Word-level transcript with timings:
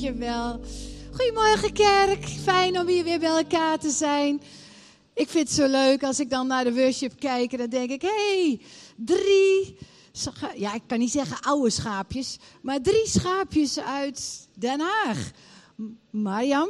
Dankjewel. 0.00 0.60
Goedemorgen 1.10 1.72
kerk, 1.72 2.26
fijn 2.26 2.78
om 2.78 2.86
hier 2.86 3.04
weer 3.04 3.18
bij 3.18 3.28
elkaar 3.28 3.78
te 3.78 3.90
zijn. 3.90 4.42
Ik 5.14 5.28
vind 5.28 5.48
het 5.48 5.56
zo 5.56 5.66
leuk 5.66 6.02
als 6.02 6.20
ik 6.20 6.30
dan 6.30 6.46
naar 6.46 6.64
de 6.64 6.74
worship 6.74 7.12
kijk 7.18 7.52
en 7.52 7.58
dan 7.58 7.68
denk 7.68 7.90
ik, 7.90 8.02
hey, 8.02 8.60
drie, 8.96 9.76
ja 10.56 10.74
ik 10.74 10.82
kan 10.86 10.98
niet 10.98 11.10
zeggen 11.10 11.40
oude 11.40 11.70
schaapjes, 11.70 12.38
maar 12.62 12.80
drie 12.80 13.06
schaapjes 13.06 13.78
uit 13.78 14.48
Den 14.54 14.80
Haag. 14.80 15.30
Mariam, 16.10 16.68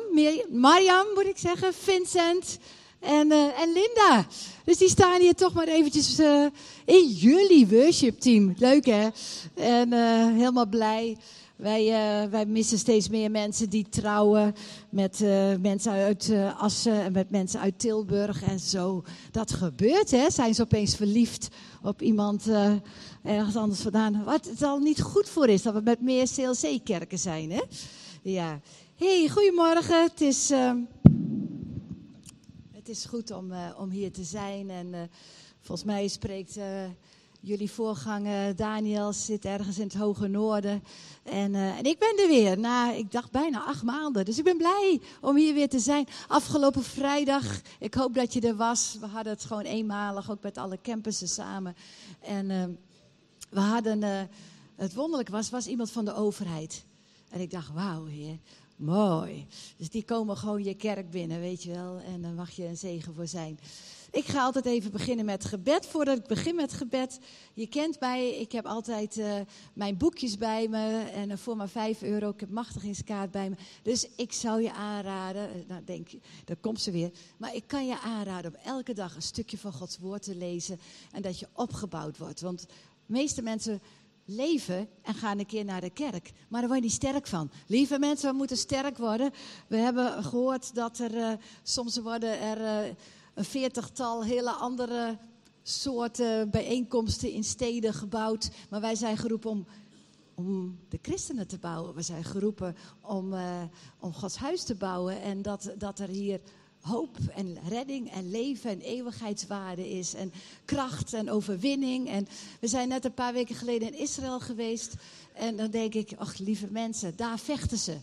Mariam 0.51 1.07
moet 1.15 1.27
ik 1.27 1.39
zeggen, 1.39 1.75
Vincent 1.75 2.59
en, 3.01 3.27
uh, 3.27 3.61
en 3.61 3.73
Linda. 3.73 4.27
Dus 4.65 4.79
die 4.79 4.89
staan 4.89 5.21
hier 5.21 5.35
toch 5.35 5.53
maar 5.53 5.69
eventjes 5.69 6.21
uh, 6.21 6.47
in 6.85 7.07
jullie 7.09 7.67
worship 7.67 8.21
team. 8.21 8.55
Leuk 8.59 8.87
hè? 8.87 9.09
En 9.55 9.93
uh, 9.93 10.27
helemaal 10.27 10.69
blij. 10.69 11.17
Wij, 11.61 11.85
uh, 11.85 12.31
wij 12.31 12.47
missen 12.47 12.79
steeds 12.79 13.09
meer 13.09 13.31
mensen 13.31 13.71
die 13.71 13.89
trouwen 13.89 14.55
met 14.91 15.21
uh, 15.21 15.57
mensen 15.57 15.93
uit 15.93 16.29
uh, 16.29 16.63
Assen 16.63 17.03
en 17.03 17.13
met 17.13 17.31
mensen 17.31 17.61
uit 17.61 17.79
Tilburg 17.79 18.43
en 18.43 18.59
zo. 18.61 19.05
Dat 19.31 19.53
gebeurt, 19.53 20.11
hè? 20.11 20.31
Zijn 20.31 20.55
ze 20.55 20.63
opeens 20.63 20.97
verliefd 20.97 21.49
op 21.83 22.03
iemand 22.03 22.47
ergens 23.23 23.57
anders 23.57 23.81
vandaan? 23.81 24.25
Wat 24.25 24.45
het 24.45 24.63
al 24.63 24.79
niet 24.79 25.01
goed 25.03 25.29
voor 25.29 25.49
is 25.49 25.63
dat 25.63 25.75
we 25.75 25.81
met 25.81 26.01
meer 26.01 26.29
CLC-kerken 26.35 27.19
zijn, 27.19 27.51
hè? 27.51 27.63
Ja. 28.23 28.61
Hey, 28.95 29.29
goedemorgen. 29.29 30.03
Het 30.03 30.21
is, 30.21 30.51
ehm, 30.51 30.79
het 32.73 32.89
is 32.89 33.05
goed 33.05 33.31
om, 33.31 33.53
om 33.79 33.91
hier 33.91 34.13
te 34.13 34.25
zijn 34.25 34.71
en 34.71 35.11
volgens 35.61 35.87
mij 35.87 36.09
spreekt 36.09 36.59
Jullie 37.43 37.71
voorganger 37.71 38.57
Daniel 38.57 39.13
zit 39.13 39.45
ergens 39.45 39.79
in 39.79 39.85
het 39.85 39.95
hoge 39.95 40.29
noorden. 40.29 40.83
En, 41.23 41.55
uh, 41.55 41.79
en 41.79 41.85
ik 41.85 41.99
ben 41.99 42.19
er 42.19 42.29
weer 42.29 42.59
na, 42.59 42.93
ik 42.93 43.13
dacht 43.13 43.31
bijna 43.31 43.65
acht 43.65 43.83
maanden. 43.83 44.25
Dus 44.25 44.39
ik 44.39 44.45
ben 44.45 44.57
blij 44.57 45.01
om 45.21 45.37
hier 45.37 45.55
weer 45.55 45.69
te 45.69 45.79
zijn. 45.79 46.07
Afgelopen 46.29 46.83
vrijdag, 46.83 47.61
ik 47.79 47.95
hoop 47.95 48.15
dat 48.15 48.33
je 48.33 48.41
er 48.41 48.57
was. 48.57 48.97
We 49.01 49.07
hadden 49.07 49.33
het 49.33 49.45
gewoon 49.45 49.63
eenmalig, 49.63 50.31
ook 50.31 50.43
met 50.43 50.59
alle 50.59 50.79
campussen 50.83 51.29
samen. 51.29 51.77
En 52.21 52.51
uh, 52.51 52.65
we 53.51 53.61
hadden, 53.61 54.03
uh, 54.03 54.21
het 54.77 54.95
wonderlijke 54.95 55.33
was, 55.33 55.51
was 55.51 55.67
iemand 55.67 55.91
van 55.91 56.05
de 56.05 56.15
overheid. 56.15 56.85
En 57.29 57.41
ik 57.41 57.51
dacht, 57.51 57.73
wauw 57.73 58.05
heer, 58.05 58.39
mooi. 58.77 59.47
Dus 59.77 59.91
die 59.91 60.05
komen 60.05 60.37
gewoon 60.37 60.65
je 60.65 60.75
kerk 60.75 61.11
binnen, 61.11 61.41
weet 61.41 61.63
je 61.63 61.71
wel. 61.73 61.99
En 61.99 62.23
daar 62.23 62.33
mag 62.33 62.51
je 62.51 62.67
een 62.67 62.77
zegen 62.77 63.15
voor 63.15 63.27
zijn. 63.27 63.59
Ik 64.11 64.25
ga 64.25 64.43
altijd 64.43 64.67
even 64.67 64.91
beginnen 64.91 65.25
met 65.25 65.45
gebed. 65.45 65.87
Voordat 65.87 66.19
ik 66.19 66.27
begin 66.27 66.55
met 66.55 66.73
gebed, 66.73 67.19
je 67.55 67.67
kent 67.67 68.01
mij, 68.01 68.31
ik 68.31 68.53
heb 68.53 68.67
altijd 68.67 69.17
uh, 69.17 69.35
mijn 69.73 69.97
boekjes 69.97 70.37
bij 70.37 70.69
me. 70.69 71.11
En 71.15 71.39
voor 71.39 71.57
maar 71.57 71.69
5 71.69 72.03
euro, 72.03 72.29
ik 72.29 72.41
heb 72.41 72.51
machtigingskaart 72.51 73.31
bij 73.31 73.51
me. 73.51 73.57
Dus 73.83 74.09
ik 74.17 74.33
zou 74.33 74.63
je 74.63 74.73
aanraden, 74.73 75.57
uh, 75.57 75.63
nou 75.69 75.85
denk 75.85 76.09
daar 76.45 76.57
komt 76.57 76.81
ze 76.81 76.91
weer. 76.91 77.11
Maar 77.37 77.55
ik 77.55 77.65
kan 77.67 77.87
je 77.87 78.01
aanraden 78.01 78.55
om 78.55 78.61
elke 78.65 78.93
dag 78.93 79.15
een 79.15 79.23
stukje 79.23 79.59
van 79.59 79.73
Gods 79.73 79.99
woord 79.99 80.23
te 80.23 80.35
lezen. 80.35 80.81
En 81.13 81.23
dat 81.23 81.39
je 81.39 81.49
opgebouwd 81.53 82.19
wordt. 82.19 82.41
Want 82.41 82.61
de 82.61 82.67
meeste 83.07 83.43
mensen 83.43 83.81
leven 84.25 84.89
en 85.03 85.15
gaan 85.15 85.39
een 85.39 85.47
keer 85.47 85.65
naar 85.65 85.81
de 85.81 85.91
kerk. 85.91 86.33
Maar 86.49 86.61
daar 86.61 86.71
word 86.71 86.83
je 86.83 86.87
niet 86.87 86.95
sterk 86.95 87.27
van. 87.27 87.51
Lieve 87.67 87.99
mensen, 87.99 88.31
we 88.31 88.37
moeten 88.37 88.57
sterk 88.57 88.99
worden. 88.99 89.31
We 89.67 89.77
hebben 89.77 90.25
gehoord 90.25 90.75
dat 90.75 90.99
er 90.99 91.39
soms 91.63 91.99
worden 91.99 92.41
er 92.41 92.95
een 93.35 93.45
veertigtal 93.45 94.25
hele 94.25 94.51
andere 94.51 95.19
soorten 95.63 96.51
bijeenkomsten 96.51 97.31
in 97.31 97.45
steden 97.45 97.95
gebouwd. 97.95 98.51
Maar 98.71 98.81
wij 98.81 98.95
zijn 98.95 99.17
geroepen 99.17 99.51
om, 99.51 99.67
om 100.35 100.79
de 100.89 100.99
christenen 101.03 101.49
te 101.49 101.59
bouwen. 101.59 101.95
We 101.95 102.03
zijn 102.03 102.25
geroepen 102.25 102.77
om, 103.01 103.33
uh, 103.33 103.63
om 103.99 104.13
Gods 104.13 104.37
huis 104.37 104.63
te 104.63 104.75
bouwen. 104.75 105.23
En 105.23 105.43
dat, 105.43 105.73
dat 105.79 105.99
er 105.99 106.09
hier 106.09 106.41
hoop 106.81 107.17
en 107.35 107.59
redding 107.69 108.11
en 108.13 108.31
leven 108.31 108.71
en 108.71 108.81
eeuwigheidswaarde 108.81 109.91
is. 109.91 110.15
En 110.15 110.33
kracht 110.65 111.13
en 111.13 111.31
overwinning. 111.31 112.09
En 112.09 112.29
we 112.61 112.67
zijn 112.67 112.89
net 112.89 113.05
een 113.05 113.15
paar 113.15 113.33
weken 113.33 113.55
geleden 113.55 113.93
in 113.93 113.99
Israël 113.99 114.41
geweest. 114.41 114.95
En 115.33 115.57
dan 115.57 115.71
denk 115.71 115.95
ik, 115.95 116.13
ach 116.17 116.39
lieve 116.39 116.69
mensen, 116.71 117.17
daar 117.17 117.39
vechten 117.39 117.79
ze. 117.79 117.97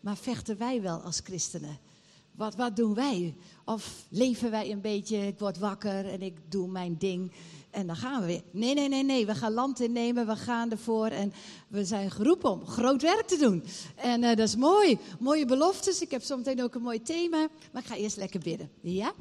Maar 0.00 0.16
vechten 0.16 0.58
wij 0.58 0.82
wel 0.82 1.00
als 1.00 1.20
christenen? 1.24 1.78
Wat, 2.38 2.54
wat 2.54 2.76
doen 2.76 2.94
wij? 2.94 3.34
Of 3.64 4.04
leven 4.08 4.50
wij 4.50 4.70
een 4.70 4.80
beetje, 4.80 5.26
ik 5.26 5.38
word 5.38 5.58
wakker 5.58 6.08
en 6.08 6.22
ik 6.22 6.36
doe 6.48 6.68
mijn 6.68 6.96
ding 6.98 7.32
en 7.70 7.86
dan 7.86 7.96
gaan 7.96 8.20
we 8.20 8.26
weer. 8.26 8.42
Nee, 8.50 8.74
nee, 8.74 8.88
nee, 8.88 9.04
nee. 9.04 9.26
We 9.26 9.34
gaan 9.34 9.52
land 9.52 9.80
innemen, 9.80 10.26
we 10.26 10.36
gaan 10.36 10.70
ervoor 10.70 11.06
en 11.06 11.32
we 11.68 11.84
zijn 11.84 12.10
geroepen 12.10 12.50
om 12.50 12.66
groot 12.66 13.02
werk 13.02 13.26
te 13.26 13.36
doen. 13.36 13.64
En 13.94 14.22
uh, 14.22 14.28
dat 14.28 14.38
is 14.38 14.56
mooi. 14.56 14.98
Mooie 15.18 15.46
beloftes. 15.46 16.00
Ik 16.00 16.10
heb 16.10 16.22
zometeen 16.22 16.62
ook 16.62 16.74
een 16.74 16.82
mooi 16.82 17.02
thema, 17.02 17.48
maar 17.72 17.82
ik 17.82 17.88
ga 17.88 17.96
eerst 17.96 18.16
lekker 18.16 18.40
bidden. 18.40 18.70
Ja? 18.80 19.12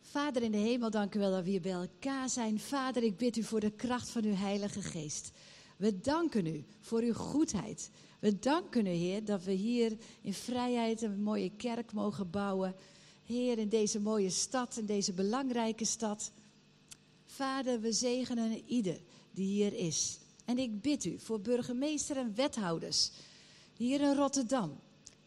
Vader 0.00 0.42
in 0.42 0.52
de 0.52 0.58
hemel, 0.58 0.90
dank 0.90 1.14
u 1.14 1.18
wel 1.18 1.30
dat 1.30 1.44
we 1.44 1.50
hier 1.50 1.60
bij 1.60 1.72
elkaar 1.72 2.28
zijn. 2.28 2.60
Vader, 2.60 3.02
ik 3.02 3.16
bid 3.16 3.36
u 3.36 3.42
voor 3.42 3.60
de 3.60 3.70
kracht 3.70 4.08
van 4.08 4.24
uw 4.24 4.34
Heilige 4.34 4.82
Geest. 4.82 5.30
We 5.76 6.00
danken 6.00 6.46
u 6.46 6.64
voor 6.80 7.00
uw 7.00 7.14
goedheid. 7.14 7.90
We 8.18 8.38
danken 8.38 8.86
u, 8.86 8.90
Heer, 8.90 9.24
dat 9.24 9.44
we 9.44 9.52
hier 9.52 9.96
in 10.22 10.34
vrijheid 10.34 11.02
een 11.02 11.22
mooie 11.22 11.50
kerk 11.56 11.92
mogen 11.92 12.30
bouwen. 12.30 12.74
Heer, 13.24 13.58
in 13.58 13.68
deze 13.68 14.00
mooie 14.00 14.30
stad, 14.30 14.76
in 14.76 14.86
deze 14.86 15.12
belangrijke 15.12 15.84
stad. 15.84 16.30
Vader, 17.24 17.80
we 17.80 17.92
zegenen 17.92 18.62
ieder 18.66 19.00
die 19.30 19.46
hier 19.46 19.72
is. 19.72 20.18
En 20.44 20.58
ik 20.58 20.80
bid 20.80 21.04
u 21.04 21.18
voor 21.18 21.40
burgemeester 21.40 22.16
en 22.16 22.34
wethouders 22.34 23.10
hier 23.76 24.00
in 24.00 24.14
Rotterdam. 24.14 24.80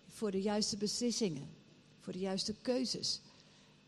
Voor 0.08 0.32
de 0.32 0.42
juiste 0.42 0.78
beslissingen, 0.78 1.50
voor 2.00 2.14
de 2.14 2.20
juiste 2.20 2.56
keuzes. 2.62 3.22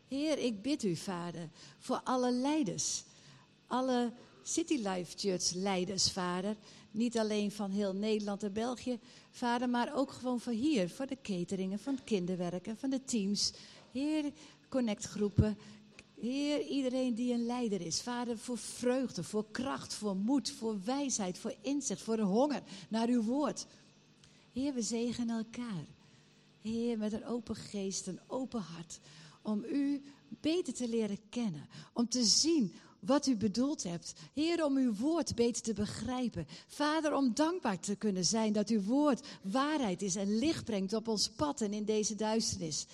Heer, 0.08 0.38
ik 0.38 0.62
bid 0.62 0.82
u, 0.82 0.96
Vader, 0.96 1.48
voor 1.78 2.00
alle 2.04 2.32
leiders. 2.32 3.04
Alle 3.66 4.12
City 4.42 4.74
Life 4.74 5.18
Church 5.18 5.52
leiders, 5.54 6.10
Vader. 6.10 6.56
Niet 6.92 7.18
alleen 7.18 7.50
van 7.50 7.70
heel 7.70 7.94
Nederland 7.94 8.42
en 8.42 8.52
België, 8.52 8.98
vader, 9.30 9.68
maar 9.68 9.94
ook 9.94 10.10
gewoon 10.10 10.40
van 10.40 10.52
hier. 10.52 10.90
Voor 10.90 11.06
de 11.06 11.18
cateringen, 11.22 11.78
van 11.78 11.94
het 11.94 12.04
kinderwerken, 12.04 12.76
van 12.76 12.90
de 12.90 13.04
teams. 13.04 13.52
Heer, 13.92 14.32
connectgroepen. 14.68 15.58
Heer, 16.20 16.66
iedereen 16.66 17.14
die 17.14 17.32
een 17.32 17.46
leider 17.46 17.80
is. 17.80 18.00
Vader, 18.00 18.38
voor 18.38 18.58
vreugde, 18.58 19.22
voor 19.22 19.44
kracht, 19.50 19.94
voor 19.94 20.16
moed, 20.16 20.50
voor 20.50 20.84
wijsheid, 20.84 21.38
voor 21.38 21.54
inzicht, 21.60 22.02
voor 22.02 22.16
de 22.16 22.22
honger 22.22 22.62
naar 22.88 23.08
uw 23.08 23.22
woord. 23.22 23.66
Heer, 24.52 24.74
we 24.74 24.82
zegenen 24.82 25.36
elkaar. 25.36 25.84
Heer, 26.60 26.98
met 26.98 27.12
een 27.12 27.26
open 27.26 27.56
geest, 27.56 28.06
een 28.06 28.20
open 28.26 28.60
hart. 28.60 29.00
Om 29.42 29.64
u 29.64 30.02
beter 30.40 30.74
te 30.74 30.88
leren 30.88 31.18
kennen. 31.28 31.68
Om 31.92 32.08
te 32.08 32.24
zien 32.24 32.72
wat 33.04 33.26
u 33.26 33.36
bedoeld 33.36 33.82
hebt. 33.82 34.12
Heer, 34.32 34.64
om 34.64 34.76
uw 34.76 34.94
woord 34.94 35.34
beter 35.34 35.62
te 35.62 35.72
begrijpen. 35.72 36.46
Vader, 36.66 37.14
om 37.14 37.34
dankbaar 37.34 37.80
te 37.80 37.96
kunnen 37.96 38.24
zijn 38.24 38.52
dat 38.52 38.68
uw 38.68 38.82
woord 38.82 39.26
waarheid 39.42 40.02
is 40.02 40.16
en 40.16 40.38
licht 40.38 40.64
brengt 40.64 40.92
op 40.92 41.08
ons 41.08 41.28
pad 41.28 41.60
en 41.60 41.72
in 41.72 41.84
deze 41.84 42.14
duisternis. 42.14 42.86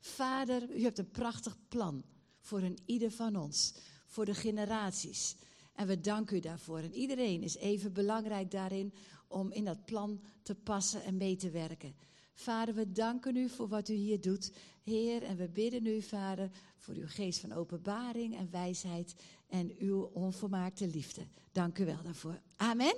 Vader, 0.00 0.70
u 0.70 0.82
hebt 0.82 0.98
een 0.98 1.10
prachtig 1.10 1.56
plan 1.68 2.02
voor 2.40 2.62
een 2.62 2.78
ieder 2.86 3.10
van 3.10 3.36
ons, 3.36 3.74
voor 4.06 4.24
de 4.24 4.34
generaties. 4.34 5.36
En 5.74 5.86
we 5.86 6.00
danken 6.00 6.36
u 6.36 6.40
daarvoor. 6.40 6.78
En 6.78 6.94
iedereen 6.94 7.42
is 7.42 7.56
even 7.56 7.92
belangrijk 7.92 8.50
daarin 8.50 8.92
om 9.28 9.52
in 9.52 9.64
dat 9.64 9.84
plan 9.84 10.20
te 10.42 10.54
passen 10.54 11.04
en 11.04 11.16
mee 11.16 11.36
te 11.36 11.50
werken. 11.50 11.94
Vader, 12.34 12.74
we 12.74 12.92
danken 12.92 13.36
u 13.36 13.48
voor 13.48 13.68
wat 13.68 13.88
u 13.88 13.94
hier 13.94 14.20
doet, 14.20 14.52
Heer. 14.82 15.22
En 15.22 15.36
we 15.36 15.48
bidden 15.48 15.86
u, 15.86 16.02
Vader, 16.02 16.50
voor 16.76 16.94
uw 16.94 17.06
geest 17.06 17.40
van 17.40 17.52
openbaring 17.52 18.36
en 18.36 18.50
wijsheid 18.50 19.14
en 19.52 19.74
uw 19.78 20.02
onvermaakte 20.02 20.86
liefde. 20.86 21.26
Dank 21.52 21.78
u 21.78 21.84
wel 21.84 22.02
daarvoor. 22.02 22.40
Amen. 22.56 22.94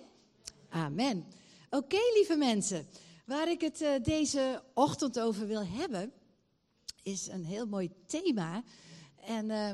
Amen. 0.69 1.25
Oké, 1.71 1.99
lieve 2.15 2.37
mensen. 2.37 2.87
Waar 3.27 3.51
ik 3.51 3.61
het 3.61 3.81
uh, 3.81 4.03
deze 4.03 4.63
ochtend 4.75 5.21
over 5.21 5.47
wil 5.47 5.67
hebben, 5.67 6.13
is 7.03 7.27
een 7.27 7.45
heel 7.45 7.67
mooi 7.67 7.91
thema. 8.07 8.63
En 9.17 9.51
uh, 9.51 9.71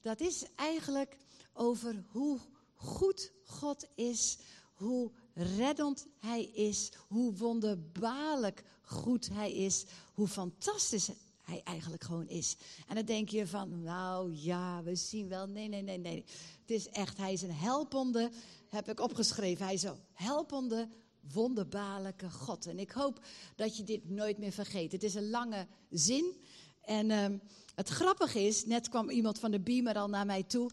dat 0.00 0.20
is 0.20 0.44
eigenlijk 0.54 1.16
over 1.52 2.04
hoe 2.08 2.38
goed 2.74 3.32
God 3.44 3.86
is, 3.94 4.38
hoe 4.74 5.10
reddend 5.34 6.06
Hij 6.18 6.44
is, 6.44 6.92
hoe 7.08 7.34
wonderbaarlijk 7.34 8.64
goed 8.82 9.28
Hij 9.28 9.52
is, 9.52 9.84
hoe 10.14 10.28
fantastisch 10.28 11.10
hij 11.52 11.62
eigenlijk 11.64 12.04
gewoon 12.04 12.28
is. 12.28 12.56
En 12.88 12.94
dan 12.94 13.04
denk 13.04 13.28
je 13.28 13.46
van, 13.46 13.82
nou 13.82 14.34
ja, 14.34 14.82
we 14.82 14.94
zien 14.94 15.28
wel. 15.28 15.46
Nee, 15.46 15.68
nee, 15.68 15.82
nee, 15.82 15.98
nee. 15.98 16.24
Het 16.60 16.70
is 16.70 16.88
echt, 16.88 17.16
hij 17.16 17.32
is 17.32 17.42
een 17.42 17.52
helpende, 17.52 18.30
heb 18.68 18.88
ik 18.88 19.00
opgeschreven. 19.00 19.64
Hij 19.64 19.74
is 19.74 19.82
een 19.82 19.98
helpende, 20.12 20.88
wonderbaarlijke 21.32 22.30
God. 22.30 22.66
En 22.66 22.78
ik 22.78 22.90
hoop 22.90 23.24
dat 23.56 23.76
je 23.76 23.84
dit 23.84 24.08
nooit 24.08 24.38
meer 24.38 24.52
vergeet. 24.52 24.92
Het 24.92 25.02
is 25.02 25.14
een 25.14 25.30
lange 25.30 25.66
zin. 25.90 26.36
En 26.80 27.10
uh, 27.10 27.26
het 27.74 27.88
grappige 27.88 28.40
is, 28.40 28.66
net 28.66 28.88
kwam 28.88 29.10
iemand 29.10 29.38
van 29.38 29.50
de 29.50 29.60
Beamer 29.60 29.94
al 29.94 30.08
naar 30.08 30.26
mij 30.26 30.42
toe. 30.42 30.70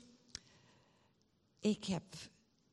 Ik 1.60 1.84
heb 1.86 2.04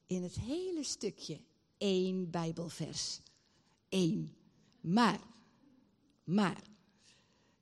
in 0.06 0.22
het 0.22 0.34
hele 0.34 0.84
stukje 0.84 1.40
één 1.78 2.30
Bijbelvers. 2.30 3.20
één. 3.88 4.36
Maar, 4.80 5.20
maar, 6.24 6.62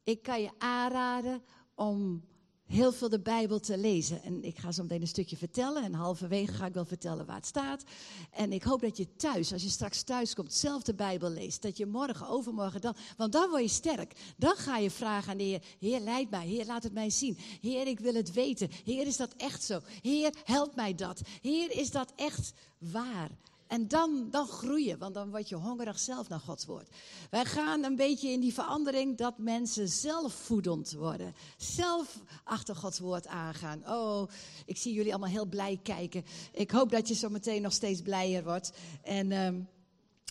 ik 0.04 0.22
kan 0.22 0.42
je 0.42 0.50
aanraden 0.58 1.42
om 1.74 2.24
heel 2.66 2.92
veel 2.92 3.08
de 3.08 3.20
Bijbel 3.20 3.60
te 3.60 3.78
lezen. 3.78 4.22
En 4.22 4.44
ik 4.44 4.58
ga 4.58 4.72
zo 4.72 4.82
meteen 4.82 5.00
een 5.00 5.06
stukje 5.06 5.36
vertellen. 5.36 5.82
En 5.82 5.94
halverwege 5.94 6.52
ga 6.52 6.66
ik 6.66 6.74
wel 6.74 6.84
vertellen 6.84 7.26
waar 7.26 7.36
het 7.36 7.46
staat. 7.46 7.84
En 8.30 8.52
ik 8.52 8.62
hoop 8.62 8.80
dat 8.80 8.96
je 8.96 9.16
thuis, 9.16 9.52
als 9.52 9.62
je 9.62 9.68
straks 9.68 10.02
thuis 10.02 10.34
komt, 10.34 10.52
zelf 10.52 10.82
de 10.82 10.94
Bijbel 10.94 11.30
leest. 11.30 11.62
Dat 11.62 11.76
je 11.76 11.86
morgen, 11.86 12.28
overmorgen 12.28 12.80
dan. 12.80 12.96
Want 13.16 13.32
dan 13.32 13.50
word 13.50 13.62
je 13.62 13.68
sterk. 13.68 14.34
Dan 14.36 14.56
ga 14.56 14.76
je 14.76 14.90
vragen 14.90 15.30
aan 15.30 15.38
de 15.38 15.44
Heer: 15.44 15.62
Heer, 15.78 16.00
leid 16.00 16.30
mij. 16.30 16.46
Heer, 16.46 16.66
laat 16.66 16.82
het 16.82 16.92
mij 16.92 17.10
zien. 17.10 17.38
Heer, 17.60 17.86
ik 17.86 18.00
wil 18.00 18.14
het 18.14 18.32
weten. 18.32 18.70
Heer, 18.84 19.06
is 19.06 19.16
dat 19.16 19.34
echt 19.36 19.62
zo? 19.62 19.80
Heer, 20.02 20.34
help 20.44 20.74
mij 20.74 20.94
dat. 20.94 21.20
Heer, 21.40 21.70
is 21.70 21.90
dat 21.90 22.12
echt 22.16 22.52
waar? 22.78 23.30
En 23.66 23.88
dan, 23.88 24.31
dan 24.31 24.46
groeien, 24.46 24.99
want 24.99 25.14
dan 25.14 25.31
word 25.31 25.49
je 25.49 25.55
hongerig 25.55 25.99
zelf 25.99 26.28
naar 26.28 26.40
Gods 26.40 26.64
woord. 26.64 26.88
Wij 27.31 27.44
gaan 27.44 27.84
een 27.84 27.96
beetje 27.96 28.28
in 28.28 28.40
die 28.40 28.55
verandering 28.55 29.16
dat 29.16 29.38
mensen 29.38 29.88
zelfvoedend 29.88 30.93
worden. 30.93 31.34
Zelf 31.56 32.20
achter 32.44 32.76
Gods 32.76 32.99
woord 32.99 33.26
aangaan. 33.26 33.88
Oh, 33.88 34.28
ik 34.66 34.76
zie 34.76 34.93
jullie 34.93 35.11
allemaal 35.11 35.31
heel 35.31 35.46
blij 35.46 35.81
kijken. 35.82 36.25
Ik 36.52 36.70
hoop 36.70 36.90
dat 36.90 37.08
je 37.08 37.14
zo 37.14 37.28
meteen 37.28 37.62
nog 37.62 37.72
steeds 37.72 38.02
blijer 38.02 38.44
wordt. 38.44 38.72
En, 39.02 39.31
uh, 39.31 39.49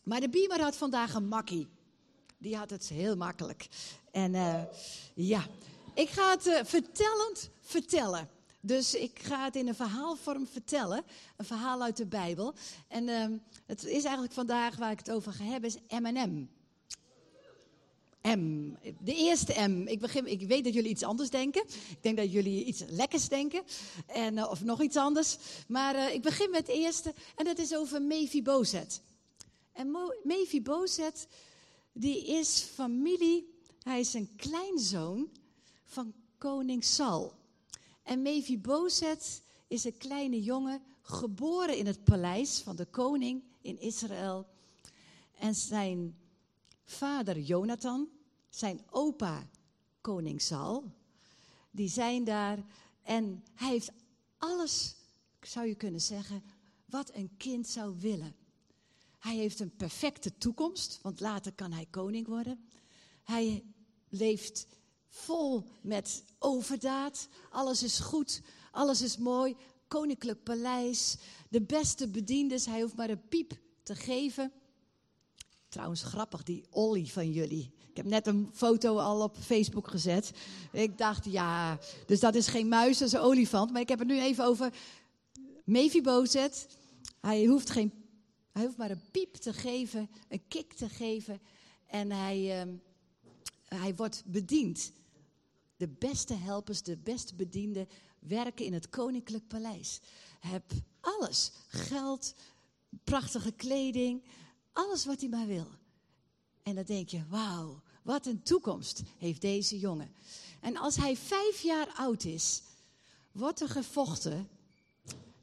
maar 0.04 0.20
de 0.20 0.30
Biemer 0.30 0.62
had 0.62 0.76
vandaag 0.76 1.14
een 1.14 1.28
makkie. 1.28 1.68
Die 2.38 2.58
had 2.58 2.70
het 2.70 2.90
heel 2.90 3.16
makkelijk. 3.16 3.68
En 4.12 4.34
uh, 4.34 4.62
ja, 5.16 5.46
ik 5.94 6.10
ga 6.10 6.30
het 6.30 6.48
uh, 6.48 6.60
vertellend 6.64 7.50
vertellen. 7.62 8.30
Dus 8.66 8.96
ik 8.96 9.20
ga 9.20 9.44
het 9.44 9.56
in 9.56 9.68
een 9.68 9.76
verhaalvorm 9.76 10.48
vertellen. 10.48 11.04
Een 11.38 11.46
verhaal 11.46 11.82
uit 11.82 11.98
de 11.98 12.06
Bijbel. 12.06 12.54
En 12.88 13.08
uh, 13.08 13.26
het 13.66 13.84
is 13.84 14.04
eigenlijk 14.04 14.34
vandaag 14.34 14.76
waar 14.76 14.92
ik 14.92 14.98
het 14.98 15.12
over 15.12 15.34
ga 15.34 15.44
hebben, 15.44 15.70
is 15.70 16.00
M&M. 16.00 16.48
M. 18.22 18.74
De 19.00 19.16
eerste 19.16 19.68
M. 19.68 19.88
Ik, 19.88 20.00
begin, 20.00 20.26
ik 20.26 20.48
weet 20.48 20.64
dat 20.64 20.74
jullie 20.74 20.90
iets 20.90 21.04
anders 21.04 21.30
denken. 21.30 21.64
Ik 21.68 21.98
denk 22.02 22.18
dat 22.18 22.32
jullie 22.32 22.64
iets 22.64 22.84
lekkers 22.88 23.28
denken. 23.28 23.64
En, 24.08 24.38
uh, 24.38 24.50
of 24.50 24.64
nog 24.64 24.82
iets 24.82 24.98
anders. 24.98 25.38
Maar 25.68 25.96
uh, 25.96 26.14
ik 26.14 26.22
begin 26.22 26.50
met 26.50 26.68
het 26.68 26.76
eerste. 26.76 27.14
En 27.36 27.46
dat 27.46 27.60
is 27.60 27.76
over 27.76 28.02
Mephibozet. 28.02 29.02
En 29.74 29.96
Mephibozet, 30.24 31.28
die 31.94 32.26
is 32.26 32.60
familie. 32.60 33.54
Hij 33.82 34.00
is 34.00 34.14
een 34.14 34.36
kleinzoon 34.36 35.30
van 35.86 36.14
koning 36.38 36.84
Saul. 36.84 37.42
En 38.04 38.22
Mephibozet 38.22 39.44
is 39.68 39.84
een 39.84 39.98
kleine 39.98 40.42
jongen, 40.42 40.82
geboren 41.02 41.78
in 41.78 41.86
het 41.86 42.04
paleis 42.04 42.60
van 42.60 42.76
de 42.76 42.86
koning 42.86 43.44
in 43.62 43.80
Israël. 43.80 44.48
En 45.38 45.56
zijn 45.56 46.18
vader 46.86 47.40
Jonathan, 47.40 48.10
zijn 48.50 48.82
opa 48.90 49.50
koning 50.02 50.42
Saul, 50.42 50.92
die 51.72 51.90
zijn 51.90 52.24
daar. 52.24 52.64
En 53.02 53.44
hij 53.54 53.70
heeft 53.70 53.92
alles, 54.38 54.96
zou 55.42 55.68
je 55.68 55.76
kunnen 55.76 56.02
zeggen, 56.02 56.44
wat 56.86 57.14
een 57.14 57.38
kind 57.38 57.68
zou 57.68 57.96
willen. 58.00 58.36
Hij 59.20 59.36
heeft 59.36 59.60
een 59.60 59.76
perfecte 59.76 60.38
toekomst, 60.38 61.00
want 61.02 61.20
later 61.20 61.54
kan 61.54 61.72
hij 61.72 61.88
koning 61.90 62.28
worden. 62.28 62.66
Hij 63.24 63.64
leeft 64.10 64.68
vol 65.14 65.64
met 65.82 66.24
overdaad. 66.40 67.28
Alles 67.50 67.84
is 67.84 68.00
goed, 68.00 68.42
alles 68.72 69.02
is 69.02 69.18
mooi. 69.18 69.56
Koninklijk 69.88 70.44
paleis, 70.44 71.18
de 71.50 71.62
beste 71.62 72.08
bediendes. 72.08 72.66
Hij 72.66 72.82
hoeft 72.82 72.96
maar 72.96 73.10
een 73.10 73.28
piep 73.30 73.54
te 73.84 73.96
geven. 73.96 74.52
Trouwens, 75.70 76.04
grappig, 76.04 76.44
die 76.44 76.66
Olly 76.70 77.06
van 77.06 77.32
jullie. 77.32 77.74
Ik 77.90 77.98
heb 77.98 78.06
net 78.06 78.28
een 78.28 78.50
foto 78.54 78.98
al 78.98 79.22
op 79.22 79.38
Facebook 79.38 79.88
gezet. 79.88 80.32
Ik 80.72 80.98
dacht, 80.98 81.26
ja, 81.26 81.80
dus 82.06 82.20
dat 82.20 82.36
is 82.36 82.48
geen 82.48 82.68
muis, 82.68 82.98
dat 82.98 83.08
is 83.08 83.14
een 83.14 83.20
olifant. 83.20 83.72
Maar 83.72 83.82
ik 83.82 83.90
heb 83.90 84.00
het 84.00 84.08
nu 84.08 84.20
even 84.20 84.46
over 84.46 84.74
Mephibozet. 85.64 86.68
Hij 87.22 87.46
hoeft, 87.46 87.70
geen, 87.70 87.92
hij 88.52 88.64
hoeft 88.64 88.78
maar 88.78 88.92
een 88.92 89.10
piep 89.12 89.34
te 89.36 89.54
geven, 89.54 90.10
een 90.30 90.48
kick 90.48 90.74
te 90.74 90.90
geven. 90.90 91.42
En 91.88 92.12
hij, 92.12 92.66
uh, 92.66 92.74
hij 93.66 93.96
wordt 93.96 94.24
bediend. 94.26 94.92
De 95.84 95.90
beste 95.90 96.34
helpers, 96.34 96.82
de 96.82 96.98
beste 96.98 97.36
bedienden 97.36 97.88
werken 98.20 98.66
in 98.66 98.74
het 98.74 98.90
koninklijk 98.90 99.48
paleis. 99.48 100.00
Heb 100.40 100.64
alles. 101.00 101.52
Geld, 101.68 102.36
prachtige 103.04 103.52
kleding, 103.52 104.24
alles 104.74 105.06
wat 105.06 105.20
hij 105.20 105.30
maar 105.30 105.48
wil. 105.48 105.68
En 106.62 106.76
dan 106.76 106.84
denk 106.84 107.10
je, 107.10 107.26
wauw, 107.30 107.82
wat 108.04 108.26
een 108.26 108.44
toekomst 108.44 109.02
heeft 109.18 109.42
deze 109.42 109.80
jongen. 109.80 110.14
En 110.62 110.78
als 110.78 110.96
hij 110.96 111.18
vijf 111.18 111.62
jaar 111.62 111.94
oud 111.98 112.24
is, 112.24 112.62
wordt 113.32 113.60
er 113.62 113.70
gevochten. 113.70 114.50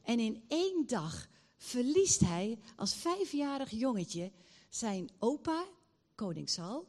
En 0.02 0.20
in 0.20 0.44
één 0.48 0.86
dag 0.86 1.28
verliest 1.56 2.20
hij 2.20 2.58
als 2.76 2.94
vijfjarig 2.94 3.70
jongetje 3.70 4.32
zijn 4.68 5.10
opa, 5.18 5.64
koning 6.14 6.48
Saul, 6.48 6.86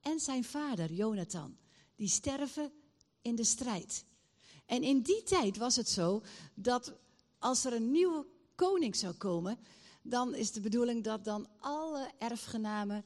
en 0.00 0.20
zijn 0.20 0.44
vader, 0.44 0.92
Jonathan 0.92 1.56
die 1.96 2.08
sterven 2.08 2.72
in 3.22 3.34
de 3.34 3.44
strijd. 3.44 4.04
En 4.66 4.82
in 4.82 5.02
die 5.02 5.22
tijd 5.22 5.56
was 5.56 5.76
het 5.76 5.88
zo 5.88 6.22
dat 6.54 6.92
als 7.38 7.64
er 7.64 7.72
een 7.72 7.90
nieuwe 7.90 8.26
koning 8.54 8.96
zou 8.96 9.14
komen, 9.14 9.58
dan 10.02 10.34
is 10.34 10.52
de 10.52 10.60
bedoeling 10.60 11.04
dat 11.04 11.24
dan 11.24 11.48
alle 11.58 12.10
erfgenamen 12.18 13.04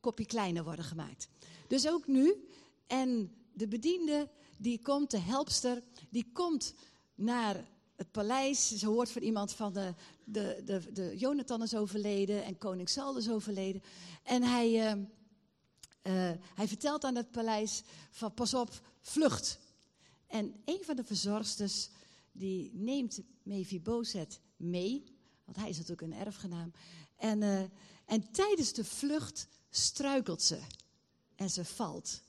kopje 0.00 0.26
kleiner 0.26 0.64
worden 0.64 0.84
gemaakt. 0.84 1.28
Dus 1.66 1.88
ook 1.88 2.06
nu. 2.06 2.48
En 2.86 3.32
de 3.52 3.68
bediende, 3.68 4.28
die 4.56 4.80
komt, 4.80 5.10
de 5.10 5.18
helpster, 5.18 5.82
die 6.10 6.30
komt 6.32 6.74
naar 7.14 7.68
het 7.96 8.10
paleis. 8.10 8.68
Ze 8.68 8.86
hoort 8.86 9.10
van 9.10 9.22
iemand 9.22 9.52
van 9.52 9.72
de, 9.72 9.94
de, 10.24 10.62
de, 10.64 10.92
de 10.92 11.16
Jonathan 11.16 11.62
is 11.62 11.74
overleden 11.74 12.44
en 12.44 12.58
koning 12.58 12.88
Saul 12.88 13.16
is 13.16 13.30
overleden. 13.30 13.82
En 14.22 14.42
hij, 14.42 14.96
uh, 14.96 15.04
hij 16.54 16.68
vertelt 16.68 17.04
aan 17.04 17.14
het 17.14 17.30
paleis 17.30 17.82
van 18.10 18.34
pas 18.34 18.54
op, 18.54 18.80
vlucht. 19.00 19.58
En 20.26 20.54
een 20.64 20.80
van 20.82 20.96
de 20.96 21.04
verzorgsters 21.04 21.88
die 22.32 22.70
neemt 22.74 23.20
Mephibozet 23.42 24.40
mee, 24.56 25.04
want 25.44 25.56
hij 25.56 25.68
is 25.68 25.76
natuurlijk 25.78 26.12
een 26.12 26.26
erfgenaam. 26.26 26.72
En, 27.16 27.40
uh, 27.40 27.60
en 28.04 28.30
tijdens 28.30 28.72
de 28.72 28.84
vlucht 28.84 29.48
struikelt 29.70 30.42
ze 30.42 30.58
en 31.34 31.50
ze 31.50 31.64
valt. 31.64 32.22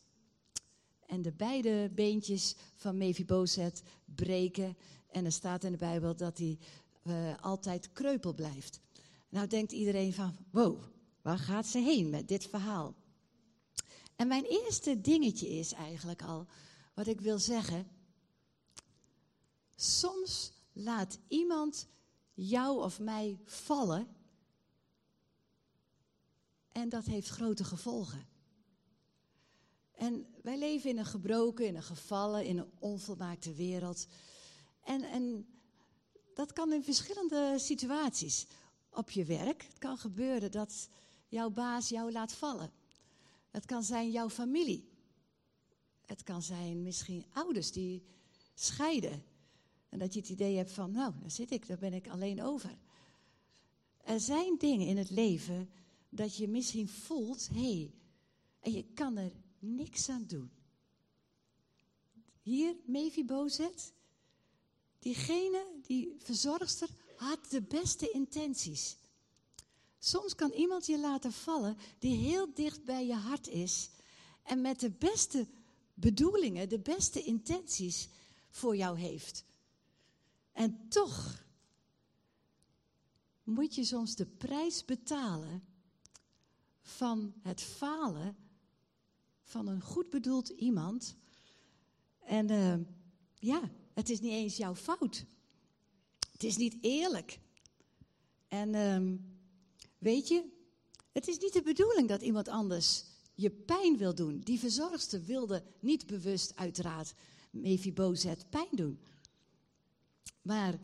En 1.05 1.21
de 1.21 1.31
beide 1.31 1.91
beentjes 1.93 2.55
van 2.75 2.97
Mephibozet 2.97 3.81
breken. 4.15 4.77
En 5.11 5.25
er 5.25 5.31
staat 5.31 5.63
in 5.63 5.71
de 5.71 5.77
Bijbel 5.77 6.15
dat 6.15 6.37
hij 6.37 6.57
uh, 7.03 7.33
altijd 7.41 7.91
kreupel 7.91 8.33
blijft. 8.33 8.79
Nou 9.29 9.47
denkt 9.47 9.71
iedereen 9.71 10.13
van, 10.13 10.35
wow, 10.51 10.83
waar 11.21 11.39
gaat 11.39 11.67
ze 11.67 11.79
heen 11.79 12.09
met 12.09 12.27
dit 12.27 12.47
verhaal? 12.47 12.95
En 14.19 14.27
mijn 14.27 14.45
eerste 14.45 15.01
dingetje 15.01 15.49
is 15.49 15.73
eigenlijk 15.73 16.21
al 16.21 16.47
wat 16.93 17.07
ik 17.07 17.21
wil 17.21 17.39
zeggen. 17.39 17.87
Soms 19.75 20.51
laat 20.73 21.19
iemand 21.27 21.87
jou 22.33 22.83
of 22.83 22.99
mij 22.99 23.39
vallen. 23.45 24.07
En 26.71 26.89
dat 26.89 27.05
heeft 27.05 27.29
grote 27.29 27.63
gevolgen. 27.63 28.27
En 29.91 30.27
wij 30.41 30.57
leven 30.57 30.89
in 30.89 30.97
een 30.97 31.05
gebroken, 31.05 31.67
in 31.67 31.75
een 31.75 31.83
gevallen, 31.83 32.45
in 32.45 32.57
een 32.57 32.71
onvolmaakte 32.79 33.53
wereld. 33.53 34.07
En, 34.83 35.03
en 35.03 35.47
dat 36.33 36.53
kan 36.53 36.73
in 36.73 36.83
verschillende 36.83 37.55
situaties. 37.59 38.47
Op 38.89 39.11
je 39.11 39.25
werk. 39.25 39.63
Het 39.63 39.77
kan 39.77 39.97
gebeuren 39.97 40.51
dat 40.51 40.89
jouw 41.27 41.49
baas 41.49 41.89
jou 41.89 42.11
laat 42.11 42.33
vallen. 42.33 42.78
Het 43.51 43.65
kan 43.65 43.83
zijn 43.83 44.11
jouw 44.11 44.29
familie. 44.29 44.89
Het 46.05 46.23
kan 46.23 46.41
zijn 46.41 46.83
misschien 46.83 47.25
ouders 47.33 47.71
die 47.71 48.03
scheiden. 48.53 49.23
En 49.89 49.99
dat 49.99 50.13
je 50.13 50.19
het 50.19 50.29
idee 50.29 50.55
hebt 50.55 50.71
van, 50.71 50.91
nou, 50.91 51.13
daar 51.19 51.31
zit 51.31 51.51
ik, 51.51 51.67
daar 51.67 51.77
ben 51.77 51.93
ik 51.93 52.07
alleen 52.07 52.43
over. 52.43 52.77
Er 53.97 54.19
zijn 54.19 54.57
dingen 54.57 54.87
in 54.87 54.97
het 54.97 55.09
leven 55.09 55.69
dat 56.09 56.35
je 56.35 56.47
misschien 56.47 56.87
voelt, 56.87 57.49
hé, 57.53 57.59
hey, 57.59 57.93
en 58.59 58.71
je 58.71 58.83
kan 58.93 59.17
er 59.17 59.31
niks 59.59 60.09
aan 60.09 60.25
doen. 60.27 60.51
Hier, 62.41 62.75
Mephibozet, 62.85 63.93
diegene, 64.99 65.65
die 65.81 66.15
verzorgster, 66.17 66.89
had 67.15 67.49
de 67.49 67.61
beste 67.61 68.11
intenties. 68.11 68.97
Soms 69.99 70.35
kan 70.35 70.51
iemand 70.51 70.85
je 70.85 70.99
laten 70.99 71.31
vallen 71.31 71.77
die 71.99 72.15
heel 72.15 72.53
dicht 72.53 72.83
bij 72.83 73.05
je 73.05 73.15
hart 73.15 73.47
is 73.47 73.89
en 74.43 74.61
met 74.61 74.79
de 74.79 74.91
beste 74.91 75.47
bedoelingen, 75.93 76.69
de 76.69 76.79
beste 76.79 77.23
intenties 77.23 78.09
voor 78.49 78.75
jou 78.75 78.99
heeft. 78.99 79.45
En 80.51 80.87
toch 80.89 81.43
moet 83.43 83.75
je 83.75 83.83
soms 83.83 84.15
de 84.15 84.25
prijs 84.25 84.85
betalen 84.85 85.63
van 86.81 87.33
het 87.41 87.61
falen 87.61 88.35
van 89.43 89.67
een 89.67 89.81
goed 89.81 90.09
bedoeld 90.09 90.49
iemand. 90.49 91.15
En 92.19 92.51
uh, 92.51 92.75
ja, 93.35 93.71
het 93.93 94.09
is 94.09 94.19
niet 94.19 94.31
eens 94.31 94.57
jouw 94.57 94.75
fout. 94.75 95.25
Het 96.31 96.43
is 96.43 96.57
niet 96.57 96.77
eerlijk. 96.81 97.39
En 98.47 98.73
uh, 98.73 99.19
weet 99.99 100.27
je, 100.27 100.43
het 101.11 101.27
is 101.27 101.37
niet 101.37 101.53
de 101.53 101.61
bedoeling 101.61 102.07
dat 102.07 102.21
iemand 102.21 102.47
anders 102.47 103.03
je 103.33 103.49
pijn 103.49 103.97
wil 103.97 104.15
doen. 104.15 104.39
Die 104.39 104.59
verzorgster 104.59 105.23
wilde 105.23 105.63
niet 105.79 106.05
bewust, 106.05 106.55
uiteraard, 106.55 107.13
Mephibozet 107.49 108.49
pijn 108.49 108.69
doen. 108.71 108.99
Maar 110.41 110.79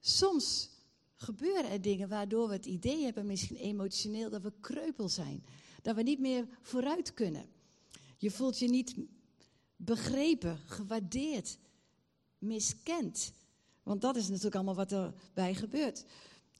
soms 0.00 0.70
gebeuren 1.14 1.70
er 1.70 1.80
dingen 1.80 2.08
waardoor 2.08 2.48
we 2.48 2.54
het 2.54 2.66
idee 2.66 3.04
hebben, 3.04 3.26
misschien 3.26 3.56
emotioneel, 3.56 4.30
dat 4.30 4.42
we 4.42 4.52
kreupel 4.60 5.08
zijn. 5.08 5.44
Dat 5.82 5.96
we 5.96 6.02
niet 6.02 6.18
meer 6.18 6.46
vooruit 6.60 7.14
kunnen. 7.14 7.46
Je 8.16 8.30
voelt 8.30 8.58
je 8.58 8.68
niet 8.68 8.94
begrepen, 9.76 10.58
gewaardeerd, 10.66 11.58
miskend. 12.38 13.32
Want 13.82 14.00
dat 14.00 14.16
is 14.16 14.28
natuurlijk 14.28 14.54
allemaal 14.54 14.74
wat 14.74 14.92
erbij 14.92 15.54
gebeurt. 15.54 16.04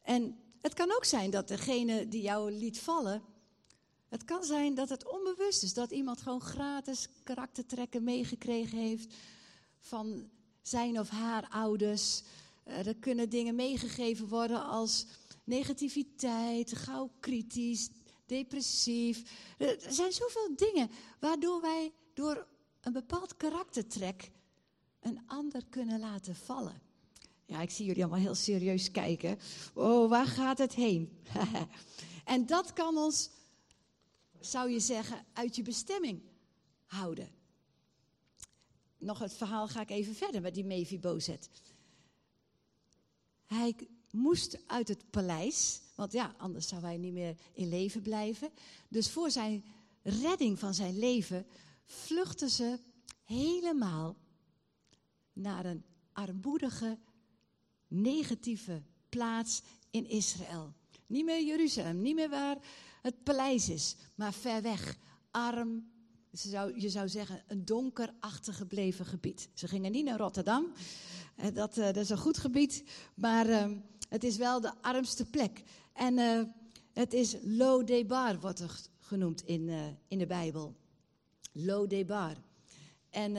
En 0.02 0.36
het 0.62 0.74
kan 0.74 0.92
ook 0.92 1.04
zijn 1.04 1.30
dat 1.30 1.48
degene 1.48 2.08
die 2.08 2.22
jou 2.22 2.50
liet 2.50 2.78
vallen, 2.78 3.22
het 4.08 4.24
kan 4.24 4.44
zijn 4.44 4.74
dat 4.74 4.88
het 4.88 5.10
onbewust 5.10 5.62
is. 5.62 5.74
Dat 5.74 5.90
iemand 5.90 6.20
gewoon 6.20 6.40
gratis 6.40 7.08
karaktertrekken 7.22 8.04
meegekregen 8.04 8.78
heeft 8.78 9.14
van 9.78 10.30
zijn 10.62 11.00
of 11.00 11.08
haar 11.08 11.48
ouders. 11.48 12.22
Uh, 12.66 12.86
er 12.86 12.96
kunnen 12.96 13.28
dingen 13.28 13.54
meegegeven 13.54 14.28
worden 14.28 14.64
als 14.64 15.06
negativiteit, 15.44 16.72
gauw 16.72 17.10
kritisch, 17.20 17.88
depressief. 18.26 19.22
Er 19.58 19.76
zijn 19.88 20.12
zoveel 20.12 20.56
dingen 20.56 20.90
waardoor 21.18 21.60
wij 21.60 21.92
door 22.14 22.46
een 22.80 22.92
bepaald 22.92 23.36
karaktertrek 23.36 24.30
een 25.00 25.22
ander 25.26 25.62
kunnen 25.68 26.00
laten 26.00 26.36
vallen. 26.36 26.91
Ja, 27.52 27.60
ik 27.60 27.70
zie 27.70 27.86
jullie 27.86 28.02
allemaal 28.02 28.20
heel 28.20 28.34
serieus 28.34 28.90
kijken. 28.90 29.38
Oh, 29.74 30.08
waar 30.08 30.26
gaat 30.26 30.58
het 30.58 30.74
heen? 30.74 31.18
en 32.24 32.46
dat 32.46 32.72
kan 32.72 32.96
ons, 32.96 33.30
zou 34.40 34.70
je 34.70 34.80
zeggen, 34.80 35.24
uit 35.32 35.56
je 35.56 35.62
bestemming 35.62 36.22
houden. 36.86 37.28
Nog 38.98 39.18
het 39.18 39.34
verhaal 39.34 39.68
ga 39.68 39.80
ik 39.80 39.90
even 39.90 40.14
verder 40.14 40.40
met 40.40 40.54
die 40.54 40.64
Mephibozet. 40.64 41.50
Hij 43.46 43.76
moest 44.10 44.58
uit 44.66 44.88
het 44.88 45.10
paleis, 45.10 45.80
want 45.94 46.12
ja, 46.12 46.34
anders 46.38 46.68
zou 46.68 46.82
hij 46.82 46.96
niet 46.96 47.12
meer 47.12 47.36
in 47.52 47.68
leven 47.68 48.02
blijven. 48.02 48.50
Dus 48.88 49.10
voor 49.10 49.30
zijn 49.30 49.64
redding 50.02 50.58
van 50.58 50.74
zijn 50.74 50.98
leven 50.98 51.46
vluchtten 51.84 52.50
ze 52.50 52.78
helemaal 53.24 54.16
naar 55.32 55.64
een 55.64 55.84
armoedige, 56.12 56.98
negatieve 57.92 58.82
plaats 59.08 59.62
in 59.90 60.08
Israël. 60.08 60.72
Niet 61.06 61.24
meer 61.24 61.44
Jeruzalem, 61.44 62.02
niet 62.02 62.14
meer 62.14 62.28
waar 62.28 62.56
het 63.02 63.22
paleis 63.22 63.68
is, 63.68 63.96
maar 64.14 64.32
ver 64.32 64.62
weg, 64.62 64.98
arm. 65.30 65.90
Je 66.74 66.88
zou 66.88 67.08
zeggen, 67.08 67.42
een 67.46 67.64
donker 67.64 68.14
achtergebleven 68.20 69.06
gebied. 69.06 69.48
Ze 69.54 69.68
gingen 69.68 69.92
niet 69.92 70.04
naar 70.04 70.18
Rotterdam, 70.18 70.72
eh, 71.36 71.54
dat, 71.54 71.76
eh, 71.78 71.84
dat 71.84 71.96
is 71.96 72.10
een 72.10 72.18
goed 72.18 72.38
gebied, 72.38 72.84
maar 73.14 73.48
ehm, 73.48 73.76
het 74.08 74.24
is 74.24 74.36
wel 74.36 74.60
de 74.60 74.72
armste 74.80 75.24
plek. 75.24 75.62
En 75.92 76.18
uh, 76.18 76.42
het 76.92 77.12
is 77.12 77.36
Lo-Debar, 77.42 78.40
wordt 78.40 78.58
er 78.58 78.80
genoemd 78.98 79.42
in, 79.42 79.70
in 80.08 80.18
de 80.18 80.26
Bijbel. 80.26 80.76
Lo-Debar. 81.52 82.36
En 83.10 83.36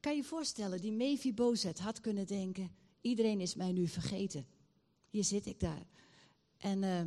kan 0.00 0.16
je 0.16 0.24
voorstellen, 0.24 0.80
die 0.80 0.92
Mephibozet 0.92 1.78
had 1.78 2.00
kunnen 2.00 2.26
denken, 2.26 2.70
iedereen 3.00 3.40
is 3.40 3.54
mij 3.54 3.72
nu 3.72 3.86
vergeten. 3.86 4.46
Hier 5.10 5.24
zit 5.24 5.46
ik 5.46 5.60
daar. 5.60 5.86
En 6.56 6.82
uh, 6.82 7.00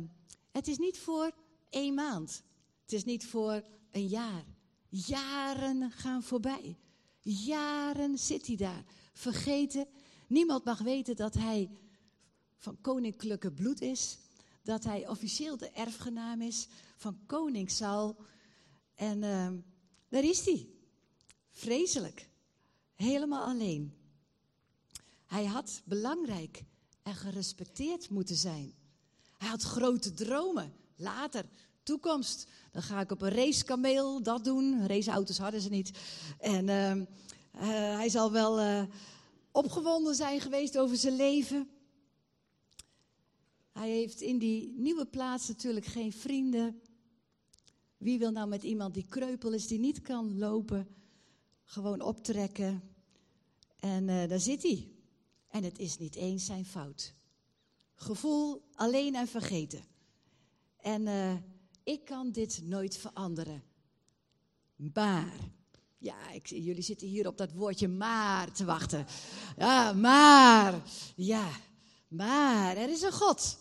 het 0.52 0.68
is 0.68 0.78
niet 0.78 0.98
voor 0.98 1.32
één 1.70 1.94
maand. 1.94 2.42
Het 2.82 2.92
is 2.92 3.04
niet 3.04 3.26
voor 3.26 3.62
een 3.90 4.06
jaar. 4.06 4.44
Jaren 4.88 5.90
gaan 5.90 6.22
voorbij. 6.22 6.76
Jaren 7.20 8.18
zit 8.18 8.46
hij 8.46 8.56
daar. 8.56 8.84
Vergeten. 9.12 9.86
Niemand 10.26 10.64
mag 10.64 10.78
weten 10.78 11.16
dat 11.16 11.34
hij 11.34 11.70
van 12.58 12.80
koninklijke 12.80 13.52
bloed 13.52 13.80
is. 13.80 14.18
Dat 14.62 14.84
hij 14.84 15.08
officieel 15.08 15.56
de 15.56 15.70
erfgenaam 15.70 16.40
is 16.40 16.68
van 16.96 17.18
koning 17.26 17.70
Saul. 17.70 18.16
En 18.94 19.22
uh, 19.22 19.50
daar 20.08 20.24
is 20.24 20.44
hij. 20.44 20.68
Vreselijk. 21.50 22.28
Helemaal 22.94 23.44
alleen. 23.44 24.03
Hij 25.34 25.44
had 25.44 25.82
belangrijk 25.84 26.64
en 27.02 27.14
gerespecteerd 27.14 28.10
moeten 28.10 28.36
zijn. 28.36 28.74
Hij 29.38 29.48
had 29.48 29.62
grote 29.62 30.12
dromen. 30.12 30.72
Later, 30.96 31.44
toekomst. 31.82 32.46
Dan 32.72 32.82
ga 32.82 33.00
ik 33.00 33.10
op 33.10 33.22
een 33.22 33.30
racekameel 33.30 34.22
dat 34.22 34.44
doen. 34.44 34.86
Raceauto's 34.86 35.38
hadden 35.38 35.60
ze 35.60 35.68
niet. 35.68 35.98
En 36.38 36.68
uh, 36.68 36.96
uh, 36.96 37.06
hij 37.96 38.08
zal 38.08 38.32
wel 38.32 38.60
uh, 38.60 38.82
opgewonden 39.52 40.14
zijn 40.14 40.40
geweest 40.40 40.78
over 40.78 40.96
zijn 40.96 41.16
leven. 41.16 41.68
Hij 43.72 43.90
heeft 43.90 44.20
in 44.20 44.38
die 44.38 44.74
nieuwe 44.76 45.06
plaats 45.06 45.48
natuurlijk 45.48 45.86
geen 45.86 46.12
vrienden. 46.12 46.80
Wie 47.96 48.18
wil 48.18 48.30
nou 48.30 48.48
met 48.48 48.62
iemand 48.62 48.94
die 48.94 49.06
kreupel 49.08 49.52
is, 49.52 49.66
die 49.66 49.78
niet 49.78 50.02
kan 50.02 50.38
lopen, 50.38 50.88
gewoon 51.64 52.00
optrekken? 52.00 52.82
En 53.76 54.08
uh, 54.08 54.28
daar 54.28 54.40
zit 54.40 54.62
hij. 54.62 54.93
En 55.54 55.64
het 55.64 55.78
is 55.78 55.98
niet 55.98 56.14
eens 56.14 56.44
zijn 56.44 56.64
fout. 56.64 57.14
Gevoel 57.94 58.68
alleen 58.74 59.14
en 59.14 59.28
vergeten. 59.28 59.84
En 60.76 61.06
uh, 61.06 61.34
ik 61.82 62.04
kan 62.04 62.30
dit 62.30 62.60
nooit 62.62 62.96
veranderen. 62.96 63.62
Maar, 64.76 65.32
ja, 65.98 66.30
ik, 66.30 66.46
jullie 66.46 66.82
zitten 66.82 67.08
hier 67.08 67.26
op 67.26 67.36
dat 67.36 67.52
woordje 67.52 67.88
maar 67.88 68.52
te 68.52 68.64
wachten. 68.64 69.06
Ja, 69.56 69.92
maar, 69.92 70.82
ja, 71.16 71.50
maar 72.08 72.76
er 72.76 72.90
is 72.90 73.02
een 73.02 73.12
God. 73.12 73.58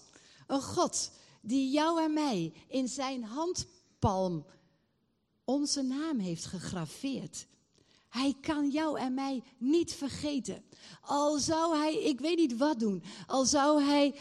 Een 0.47 0.62
God 0.62 1.12
die 1.41 1.71
jou 1.71 2.03
en 2.03 2.13
mij 2.13 2.53
in 2.67 2.88
zijn 2.88 3.23
handpalm 3.23 4.45
onze 5.43 5.81
naam 5.81 6.19
heeft 6.19 6.45
gegraveerd. 6.45 7.47
Hij 8.13 8.36
kan 8.41 8.70
jou 8.70 9.00
en 9.00 9.13
mij 9.13 9.43
niet 9.58 9.93
vergeten. 9.93 10.63
Al 11.01 11.38
zou 11.38 11.77
hij, 11.77 12.03
ik 12.03 12.20
weet 12.20 12.38
niet 12.38 12.58
wat 12.58 12.79
doen, 12.79 13.03
al 13.27 13.46
zou 13.46 13.84
hij 13.84 14.15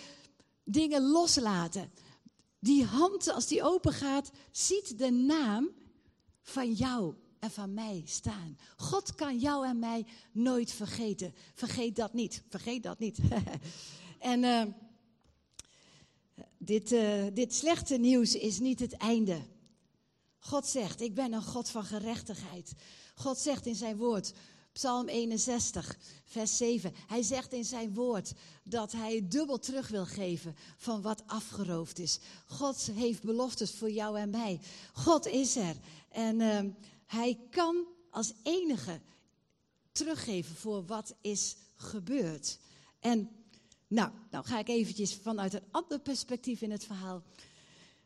dingen 0.65 1.03
loslaten. 1.03 1.93
Die 2.59 2.85
hand, 2.85 3.29
als 3.29 3.47
die 3.47 3.63
open 3.63 3.93
gaat, 3.93 4.31
ziet 4.51 4.99
de 4.99 5.11
naam 5.11 5.71
van 6.43 6.73
jou 6.73 7.15
en 7.39 7.51
van 7.51 7.75
mij 7.75 8.03
staan. 8.07 8.59
God 8.77 9.15
kan 9.15 9.39
jou 9.39 9.67
en 9.67 9.79
mij 9.79 10.07
nooit 10.33 10.73
vergeten. 10.73 11.35
Vergeet 11.55 11.97
dat 11.97 12.13
niet. 12.13 12.43
Vergeet 12.49 12.83
dat 12.83 12.99
niet. 12.99 13.19
en 14.19 14.43
uh, 14.43 14.63
dit, 16.59 16.93
uh, 16.93 17.25
dit 17.33 17.55
slechte 17.55 17.97
nieuws 17.97 18.35
is 18.35 18.59
niet 18.59 18.81
het 18.81 18.97
einde. 18.97 19.41
God 20.39 20.67
zegt, 20.67 21.01
ik 21.01 21.15
ben 21.15 21.33
een 21.33 21.43
God 21.43 21.69
van 21.69 21.85
gerechtigheid. 21.85 22.73
God 23.23 23.38
zegt 23.38 23.67
in 23.67 23.75
zijn 23.75 23.97
woord, 23.97 24.33
Psalm 24.73 25.09
61, 25.09 25.99
vers 26.25 26.57
7. 26.57 26.93
Hij 27.07 27.23
zegt 27.23 27.52
in 27.52 27.64
zijn 27.64 27.95
woord 27.95 28.33
dat 28.62 28.93
hij 28.93 29.29
dubbel 29.29 29.59
terug 29.59 29.88
wil 29.88 30.07
geven 30.07 30.57
van 30.76 31.02
wat 31.02 31.23
afgeroofd 31.26 31.99
is. 31.99 32.19
God 32.47 32.91
heeft 32.95 33.23
beloftes 33.23 33.71
voor 33.71 33.91
jou 33.91 34.19
en 34.19 34.31
mij. 34.31 34.61
God 34.93 35.26
is 35.26 35.57
er. 35.57 35.76
En 36.09 36.41
uh, 36.41 36.61
hij 37.07 37.38
kan 37.50 37.87
als 38.11 38.33
enige 38.43 39.00
teruggeven 39.93 40.57
voor 40.57 40.85
wat 40.87 41.14
is 41.21 41.57
gebeurd. 41.76 42.59
En 43.00 43.31
nou, 43.88 44.11
nou 44.31 44.45
ga 44.45 44.59
ik 44.59 44.69
eventjes 44.69 45.14
vanuit 45.14 45.55
een 45.55 45.69
ander 45.71 46.00
perspectief 46.00 46.62
in 46.62 46.71
het 46.71 46.85
verhaal. 46.85 47.23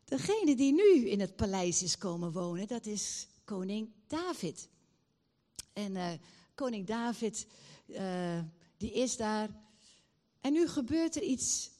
Degene 0.05 0.57
die 0.57 0.73
nu 0.73 1.09
in 1.09 1.21
het 1.21 1.37
paleis 1.37 1.83
is 1.83 1.99
komen 1.99 2.33
wonen, 2.33 2.67
dat 2.67 2.87
is 2.87 3.27
koning 3.45 3.91
David. 4.07 4.69
En 5.77 5.95
uh, 5.95 6.09
koning 6.55 6.87
David, 6.87 7.47
uh, 7.87 8.39
die 8.77 8.93
is 8.93 9.17
daar. 9.17 9.49
En 10.41 10.53
nu 10.53 10.69
gebeurt 10.69 11.17
er 11.17 11.23
iets 11.23 11.71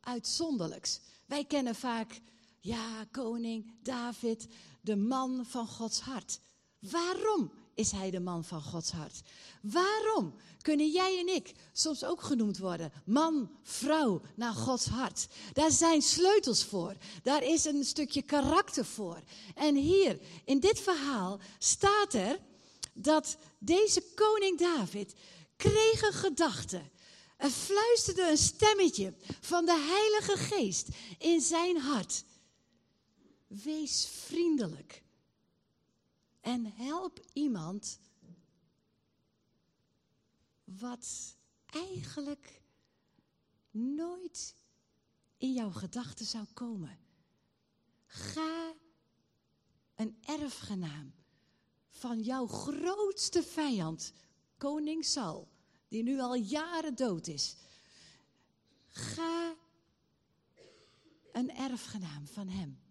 uitzonderlijks. 0.00 1.00
Wij 1.26 1.44
kennen 1.44 1.74
vaak, 1.74 2.20
ja, 2.60 3.04
koning 3.10 3.72
David, 3.82 4.48
de 4.80 4.96
man 4.96 5.46
van 5.46 5.66
Gods 5.66 6.00
hart. 6.00 6.40
Waarom 6.78 7.52
is 7.74 7.90
hij 7.90 8.10
de 8.10 8.20
man 8.20 8.44
van 8.44 8.62
Gods 8.62 8.90
hart. 8.90 9.22
Waarom 9.62 10.34
kunnen 10.60 10.90
jij 10.90 11.18
en 11.18 11.34
ik 11.34 11.52
soms 11.72 12.04
ook 12.04 12.22
genoemd 12.22 12.58
worden? 12.58 12.92
Man, 13.04 13.50
vrouw, 13.62 14.20
naar 14.34 14.54
Gods 14.54 14.86
hart. 14.86 15.26
Daar 15.52 15.70
zijn 15.70 16.02
sleutels 16.02 16.64
voor. 16.64 16.96
Daar 17.22 17.42
is 17.42 17.64
een 17.64 17.84
stukje 17.84 18.22
karakter 18.22 18.84
voor. 18.84 19.22
En 19.54 19.74
hier, 19.74 20.20
in 20.44 20.60
dit 20.60 20.80
verhaal, 20.80 21.40
staat 21.58 22.14
er 22.14 22.40
dat 22.94 23.36
deze 23.58 24.02
koning 24.14 24.58
David 24.58 25.14
kreeg 25.56 26.02
een 26.02 26.12
gedachte. 26.12 26.90
Er 27.36 27.50
fluisterde 27.50 28.30
een 28.30 28.38
stemmetje 28.38 29.14
van 29.40 29.64
de 29.64 29.76
Heilige 29.76 30.54
Geest 30.54 30.88
in 31.18 31.40
zijn 31.40 31.76
hart. 31.76 32.24
Wees 33.46 34.06
vriendelijk 34.06 35.02
en 36.40 36.72
help 36.74 37.20
iemand 37.32 37.98
wat 40.64 41.36
eigenlijk 41.66 42.62
nooit 43.70 44.54
in 45.36 45.52
jouw 45.52 45.70
gedachten 45.70 46.26
zou 46.26 46.44
komen. 46.52 46.98
Ga 48.06 48.74
een 49.94 50.18
erfgenaam 50.20 51.14
van 51.98 52.20
jouw 52.20 52.46
grootste 52.46 53.42
vijand, 53.42 54.12
koning 54.58 55.04
Saul, 55.04 55.48
die 55.88 56.02
nu 56.02 56.20
al 56.20 56.34
jaren 56.34 56.94
dood 56.94 57.26
is. 57.26 57.56
Ga 58.88 59.54
een 61.32 61.50
erfgenaam 61.50 62.26
van 62.26 62.48
hem 62.48 62.82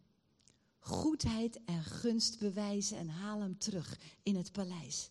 goedheid 0.83 1.59
en 1.65 1.83
gunst 1.83 2.39
bewijzen 2.39 2.97
en 2.97 3.09
haal 3.09 3.39
hem 3.39 3.57
terug 3.57 3.99
in 4.23 4.35
het 4.35 4.51
paleis. 4.51 5.09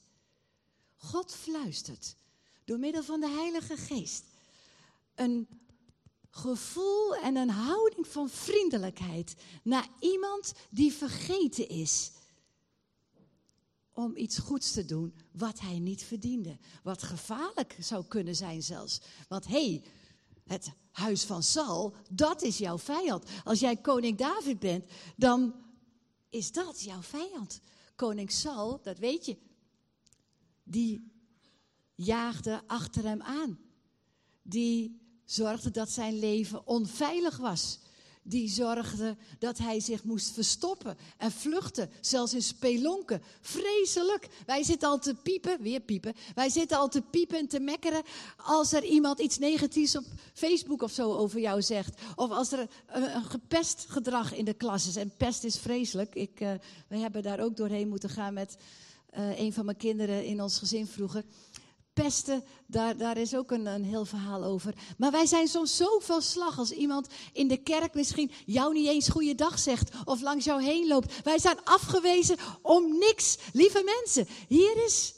God 0.96 1.34
fluistert 1.34 2.16
door 2.64 2.78
middel 2.78 3.02
van 3.02 3.20
de 3.20 3.28
Heilige 3.28 3.76
Geest 3.76 4.24
een 5.14 5.48
gevoel 6.30 7.16
en 7.16 7.36
een 7.36 7.50
houding 7.50 8.06
van 8.06 8.28
vriendelijkheid 8.28 9.34
naar 9.62 9.88
iemand 10.00 10.52
die 10.70 10.92
vergeten 10.92 11.68
is 11.68 12.12
om 13.92 14.16
iets 14.16 14.38
goeds 14.38 14.72
te 14.72 14.84
doen 14.84 15.14
wat 15.30 15.60
hij 15.60 15.78
niet 15.78 16.02
verdiende. 16.02 16.58
Wat 16.82 17.02
gevaarlijk 17.02 17.76
zou 17.80 18.04
kunnen 18.04 18.36
zijn 18.36 18.62
zelfs. 18.62 19.00
Want 19.28 19.46
hé, 19.46 19.70
hey, 19.70 19.82
het 20.46 20.72
huis 20.90 21.24
van 21.24 21.42
Saul, 21.42 21.94
dat 22.10 22.42
is 22.42 22.58
jouw 22.58 22.78
vijand. 22.78 23.24
Als 23.44 23.60
jij 23.60 23.76
koning 23.76 24.18
David 24.18 24.58
bent, 24.58 24.84
dan 25.16 25.54
is 26.30 26.52
dat 26.52 26.82
jouw 26.82 27.02
vijand. 27.02 27.60
Koning 27.96 28.30
Saul, 28.30 28.80
dat 28.82 28.98
weet 28.98 29.26
je, 29.26 29.36
die 30.62 31.12
jaagde 31.94 32.62
achter 32.66 33.04
hem 33.04 33.22
aan. 33.22 33.58
Die 34.42 35.00
zorgde 35.24 35.70
dat 35.70 35.90
zijn 35.90 36.18
leven 36.18 36.66
onveilig 36.66 37.36
was 37.36 37.78
die 38.22 38.48
zorgde 38.48 39.16
dat 39.38 39.58
hij 39.58 39.80
zich 39.80 40.04
moest 40.04 40.32
verstoppen 40.32 40.96
en 41.16 41.32
vluchten, 41.32 41.90
zelfs 42.00 42.34
in 42.34 42.42
spelonken. 42.42 43.22
Vreselijk. 43.40 44.28
Wij 44.46 44.62
zitten 44.62 44.88
al 44.88 44.98
te 44.98 45.14
piepen, 45.14 45.62
weer 45.62 45.80
piepen. 45.80 46.14
Wij 46.34 46.48
zitten 46.48 46.78
al 46.78 46.88
te 46.88 47.02
piepen 47.02 47.38
en 47.38 47.48
te 47.48 47.60
mekkeren 47.60 48.02
als 48.36 48.72
er 48.72 48.84
iemand 48.84 49.20
iets 49.20 49.38
negatiefs 49.38 49.96
op 49.96 50.04
Facebook 50.32 50.82
of 50.82 50.92
zo 50.92 51.12
over 51.12 51.40
jou 51.40 51.62
zegt. 51.62 52.00
Of 52.14 52.30
als 52.30 52.52
er 52.52 52.68
een, 52.86 53.24
gepest 53.24 53.84
gedrag 53.88 54.34
in 54.34 54.44
de 54.44 54.54
klas 54.54 54.88
is. 54.88 54.96
En 54.96 55.16
pest 55.16 55.44
is 55.44 55.58
vreselijk. 55.58 56.14
Ik, 56.14 56.40
uh, 56.40 56.52
we 56.88 56.96
hebben 56.96 57.22
daar 57.22 57.40
ook 57.40 57.56
doorheen 57.56 57.88
moeten 57.88 58.10
gaan 58.10 58.34
met 58.34 58.56
uh, 59.18 59.38
een 59.38 59.52
van 59.52 59.64
mijn 59.64 59.76
kinderen 59.76 60.24
in 60.24 60.42
ons 60.42 60.58
gezin 60.58 60.86
vroeger 60.86 61.24
pesten, 61.92 62.44
daar, 62.66 62.96
daar 62.96 63.16
is 63.16 63.34
ook 63.34 63.50
een, 63.50 63.66
een 63.66 63.84
heel 63.84 64.04
verhaal 64.04 64.44
over. 64.44 64.74
Maar 64.98 65.10
wij 65.10 65.26
zijn 65.26 65.48
soms 65.48 65.76
zo 65.76 65.98
veel 65.98 66.20
slag 66.20 66.58
als 66.58 66.70
iemand 66.70 67.06
in 67.32 67.48
de 67.48 67.56
kerk 67.56 67.94
misschien 67.94 68.30
jou 68.46 68.72
niet 68.72 68.88
eens 68.88 69.08
goeiedag 69.08 69.58
zegt 69.58 69.90
of 70.04 70.20
langs 70.20 70.44
jou 70.44 70.62
heen 70.62 70.86
loopt. 70.86 71.22
Wij 71.22 71.38
zijn 71.38 71.64
afgewezen 71.64 72.36
om 72.62 72.98
niks. 72.98 73.38
Lieve 73.52 73.82
mensen, 73.84 74.26
hier 74.48 74.84
is 74.84 75.14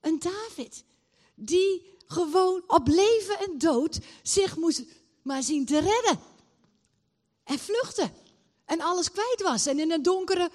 een 0.00 0.18
David 0.18 0.84
die 1.34 1.98
gewoon 2.06 2.62
op 2.66 2.86
leven 2.86 3.38
en 3.38 3.58
dood 3.58 3.98
zich 4.22 4.56
moest 4.56 4.82
maar 5.22 5.42
zien 5.42 5.66
te 5.66 5.78
redden. 5.78 6.20
En 7.44 7.58
vluchten. 7.58 8.12
En 8.64 8.80
alles 8.80 9.10
kwijt 9.10 9.42
was. 9.42 9.66
En 9.66 9.78
in 9.78 9.90
een 9.92 10.02
donkere, 10.02 10.50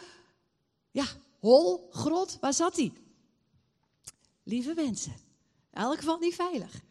ja, 0.92 1.06
hol, 1.40 1.90
grot, 1.92 2.38
waar 2.42 2.54
zat 2.54 2.76
hij? 2.76 2.94
Lieve 4.46 4.74
mensen. 4.74 5.12
In 5.72 5.82
elk 5.82 5.98
geval 5.98 6.18
niet 6.18 6.36
veilig. 6.36 6.82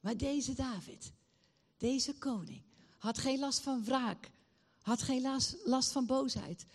Maar 0.00 0.16
deze 0.16 0.54
David, 0.54 1.12
deze 1.76 2.14
koning, 2.14 2.62
had 2.98 3.18
geen 3.18 3.38
last 3.38 3.60
van 3.60 3.84
wraak. 3.84 4.30
Had 4.82 5.02
geen 5.02 5.22
last, 5.64 5.92
van 5.92 6.06
boosheid. 6.06 6.66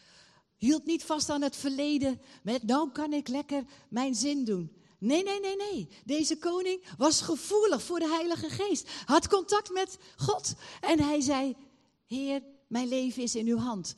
Hield 0.57 0.85
niet 0.85 1.03
vast 1.03 1.29
aan 1.29 1.41
het 1.41 1.55
verleden 1.55 2.21
met 2.43 2.63
nou 2.63 2.91
kan 2.91 3.13
ik 3.13 3.27
lekker 3.27 3.63
mijn 3.89 4.15
zin 4.15 4.45
doen. 4.45 4.75
Nee, 4.97 5.23
nee, 5.23 5.39
nee, 5.39 5.55
nee. 5.55 5.89
Deze 6.05 6.37
koning 6.37 6.83
was 6.97 7.21
gevoelig 7.21 7.83
voor 7.83 7.99
de 7.99 8.07
Heilige 8.07 8.49
Geest. 8.49 8.89
Had 9.05 9.27
contact 9.27 9.69
met 9.69 9.97
God. 10.15 10.53
En 10.81 10.99
hij 10.99 11.21
zei, 11.21 11.55
Heer, 12.05 12.43
mijn 12.67 12.87
leven 12.87 13.23
is 13.23 13.35
in 13.35 13.47
uw 13.47 13.57
hand. 13.57 13.95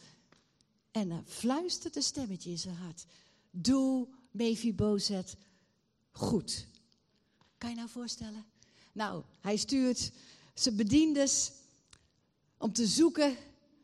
En 0.91 1.09
dan 1.09 1.23
fluisterde 1.27 1.97
een 1.97 2.03
stemmetje 2.03 2.49
in 2.49 2.57
zijn 2.57 2.75
hart. 2.75 3.05
Doe, 3.51 4.07
Mephibozet, 4.31 5.35
goed. 6.13 6.67
Kan 7.57 7.69
je 7.69 7.75
nou 7.75 7.89
voorstellen? 7.89 8.45
Nou, 8.91 9.23
hij 9.41 9.57
stuurt 9.57 10.11
zijn 10.53 10.75
bediendes 10.75 11.51
om 12.57 12.73
te 12.73 12.87
zoeken, 12.87 13.35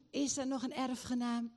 is 0.10 0.38
er 0.38 0.48
nog 0.48 0.64
een 0.64 0.74
erfgenaam? 0.74 1.52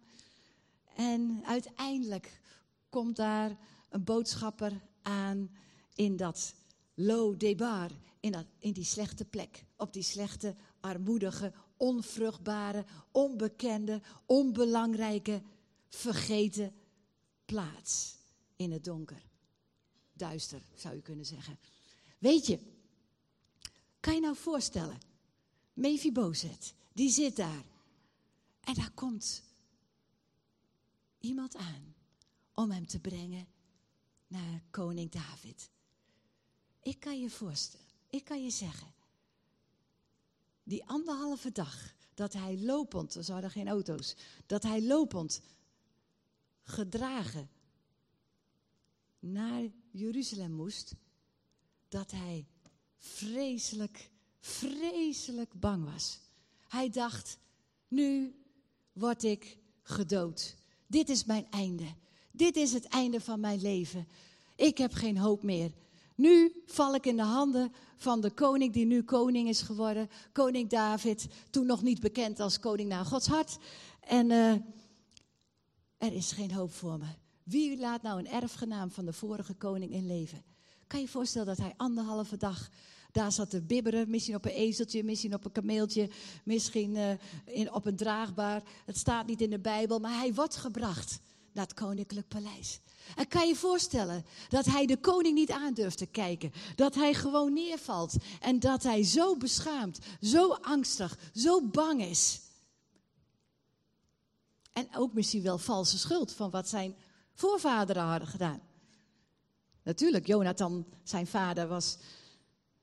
En 0.96 1.42
uiteindelijk 1.44 2.40
komt 2.88 3.16
daar 3.16 3.56
een 3.88 4.04
boodschapper 4.04 4.80
aan 5.02 5.50
in 5.94 6.16
dat 6.16 6.54
Lo 6.94 7.37
Debar, 7.37 7.90
in, 8.20 8.32
dat, 8.32 8.46
in 8.58 8.72
die 8.72 8.85
slechte 8.85 9.24
plek, 9.24 9.64
op 9.76 9.92
die 9.92 10.02
slechte, 10.02 10.54
armoedige, 10.80 11.52
onvruchtbare, 11.76 12.85
onbekende, 13.11 14.00
onbelangrijke, 14.26 15.42
vergeten 15.88 16.74
plaats 17.44 18.16
in 18.56 18.72
het 18.72 18.85
donker 18.85 19.30
duister, 20.28 20.62
zou 20.74 20.94
je 20.94 21.02
kunnen 21.02 21.26
zeggen. 21.26 21.58
Weet 22.18 22.46
je, 22.46 22.58
kan 24.00 24.14
je 24.14 24.20
nou 24.20 24.37
voorstellen, 24.37 25.00
Mephibozet, 25.72 26.74
die 26.92 27.11
zit 27.11 27.37
daar. 27.37 27.64
En 28.61 28.74
daar 28.74 28.90
komt 28.90 29.42
iemand 31.18 31.56
aan 31.56 31.94
om 32.52 32.70
hem 32.70 32.87
te 32.87 33.00
brengen 33.00 33.46
naar 34.26 34.62
koning 34.70 35.11
David. 35.11 35.70
Ik 36.82 37.00
kan 37.00 37.20
je 37.20 37.30
voorstellen, 37.30 37.87
ik 38.11 38.24
kan 38.24 38.42
je 38.42 38.50
zeggen, 38.50 38.94
die 40.62 40.85
anderhalve 40.85 41.52
dag 41.52 41.94
dat 42.14 42.32
hij 42.32 42.58
lopend, 42.58 43.14
er 43.14 43.32
hadden 43.32 43.50
geen 43.50 43.68
auto's, 43.68 44.16
dat 44.46 44.62
hij 44.62 44.82
lopend 44.82 45.40
gedragen 46.62 47.50
naar 49.18 49.70
Jeruzalem 49.92 50.52
moest, 50.52 50.94
dat 51.88 52.11
hij 52.11 52.46
vreselijk, 52.98 54.11
vreselijk 54.40 55.61
bang 55.61 55.85
was. 55.92 56.18
Hij 56.68 56.90
dacht, 56.90 57.38
nu 57.88 58.35
word 58.92 59.22
ik 59.22 59.59
gedood. 59.83 60.57
Dit 60.87 61.09
is 61.09 61.24
mijn 61.24 61.46
einde. 61.50 61.94
Dit 62.31 62.57
is 62.57 62.72
het 62.72 62.85
einde 62.85 63.20
van 63.20 63.40
mijn 63.40 63.61
leven. 63.61 64.09
Ik 64.57 64.78
heb 64.78 64.92
geen 64.92 65.18
hoop 65.18 65.42
meer. 65.42 65.72
Nu 66.14 66.62
val 66.66 66.94
ik 66.94 67.07
in 67.07 67.16
de 67.16 67.22
handen 67.22 67.72
van 67.96 68.20
de 68.20 68.31
koning 68.31 68.72
die 68.72 68.87
nu 68.87 69.02
koning 69.02 69.48
is 69.48 69.62
geworden. 69.62 70.11
Koning 70.33 70.68
David, 70.68 71.26
toen 71.50 71.66
nog 71.66 71.83
niet 71.83 72.00
bekend 72.00 72.40
als 72.40 72.59
koning 72.59 72.88
naar 72.88 73.05
Gods 73.05 73.26
hart. 73.26 73.59
En 74.00 74.31
uh, 74.31 74.52
er 75.96 76.12
is 76.12 76.33
geen 76.33 76.52
hoop 76.52 76.72
voor 76.72 76.98
me. 76.98 77.21
Wie 77.44 77.78
laat 77.78 78.02
nou 78.02 78.18
een 78.18 78.28
erfgenaam 78.28 78.90
van 78.90 79.05
de 79.05 79.12
vorige 79.12 79.55
koning 79.55 79.92
in 79.92 80.07
leven? 80.07 80.42
Kan 80.87 81.00
je 81.00 81.09
voorstellen 81.09 81.46
dat 81.46 81.57
hij 81.57 81.74
anderhalve 81.76 82.37
dag 82.37 82.70
daar 83.12 83.33
zat 83.33 83.50
te 83.50 83.62
bibberen, 83.62 84.11
misschien 84.11 84.35
op 84.35 84.44
een 84.44 84.50
ezeltje, 84.50 85.05
misschien 85.05 85.35
op 85.35 85.44
een 85.44 85.52
kameeltje, 85.52 86.11
misschien 86.44 86.94
uh, 86.94 87.11
in, 87.44 87.72
op 87.72 87.87
een 87.87 87.96
draagbaar. 87.96 88.62
Het 88.87 88.96
staat 88.96 89.26
niet 89.26 89.40
in 89.40 89.50
de 89.50 89.59
Bijbel, 89.59 89.98
maar 89.98 90.18
hij 90.18 90.35
wordt 90.35 90.57
gebracht 90.57 91.20
naar 91.52 91.64
het 91.64 91.74
koninklijk 91.74 92.28
paleis. 92.28 92.81
En 93.16 93.28
kan 93.28 93.42
je 93.42 93.48
je 93.48 93.57
voorstellen 93.57 94.24
dat 94.48 94.64
hij 94.64 94.87
de 94.87 94.96
koning 94.96 95.35
niet 95.35 95.50
aandurft 95.50 95.98
te 95.98 96.07
kijken, 96.07 96.52
dat 96.74 96.94
hij 96.94 97.14
gewoon 97.14 97.52
neervalt 97.52 98.14
en 98.40 98.59
dat 98.59 98.83
hij 98.83 99.02
zo 99.02 99.37
beschaamd, 99.37 99.98
zo 100.20 100.52
angstig, 100.52 101.18
zo 101.35 101.62
bang 101.62 102.02
is. 102.02 102.40
En 104.72 104.88
ook 104.96 105.12
misschien 105.12 105.42
wel 105.42 105.59
valse 105.59 105.98
schuld 105.98 106.33
van 106.33 106.50
wat 106.50 106.68
zijn 106.68 106.94
voorvaderen 107.42 108.02
hadden 108.02 108.28
gedaan. 108.28 108.61
Natuurlijk, 109.83 110.26
Jonathan, 110.26 110.87
zijn 111.02 111.26
vader, 111.26 111.68
was 111.68 111.98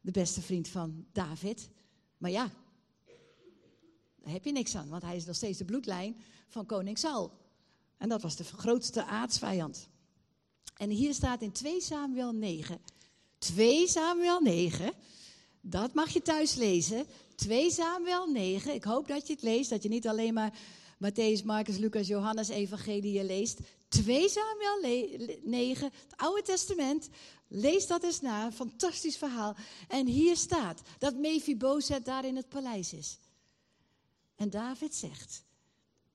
de 0.02 0.12
beste 0.12 0.41
vriend 0.41 0.67
van 0.67 1.06
David. 1.12 1.69
Maar 2.17 2.32
ja, 2.32 2.50
daar 4.15 4.34
heb 4.34 4.45
je 4.45 4.52
niks 4.52 4.76
aan, 4.76 4.89
want 4.89 5.04
hij 5.04 5.15
is 5.15 5.26
nog 5.26 5.36
steeds 5.36 5.58
de 5.58 5.65
bloedlijn 5.65 6.22
van 6.48 6.65
koning 6.65 6.98
Saul. 6.98 7.32
En 7.98 8.10
dat 8.10 8.22
was 8.22 8.36
de 8.36 8.43
grootste 8.43 9.06
aardsvijand. 9.06 9.88
En 10.78 10.89
hier 10.89 11.13
staat 11.13 11.41
in 11.41 11.52
2 11.52 11.82
Samuel 11.82 12.32
9. 12.32 12.80
2 13.38 13.88
Samuel 13.88 14.39
9. 14.39 14.93
Dat 15.62 15.93
mag 15.93 16.10
je 16.10 16.22
thuis 16.22 16.56
lezen. 16.56 17.06
2 17.36 17.72
Samuel 17.72 18.28
9. 18.28 18.74
Ik 18.74 18.84
hoop 18.84 19.08
dat 19.08 19.28
je 19.28 19.34
het 19.34 19.41
leest, 19.41 19.69
dat 19.69 19.84
je 19.84 19.89
niet 19.89 20.08
alleen 20.08 20.34
maar 20.34 20.54
Matthäus, 21.00 21.44
Marcus, 21.44 21.78
Lucas, 21.78 22.08
Johannes, 22.08 22.50
Evangelie 22.50 23.24
leest. 23.24 23.60
2 23.88 24.30
Samuel 24.30 24.80
9, 25.44 25.84
het 25.84 26.16
Oude 26.16 26.42
Testament. 26.42 27.10
Lees 27.48 27.88
dat 27.88 28.04
eens 28.04 28.22
na, 28.22 28.52
fantastisch 28.52 29.18
verhaal. 29.18 29.56
En 29.88 30.08
hier 30.08 30.38
staat 30.38 30.82
dat 30.98 31.16
Mephibozet 31.16 32.06
daar 32.06 32.26
in 32.26 32.36
het 32.36 32.50
paleis 32.50 32.94
is. 32.94 33.18
En 34.36 34.50
David 34.50 34.96
zegt, 34.96 35.44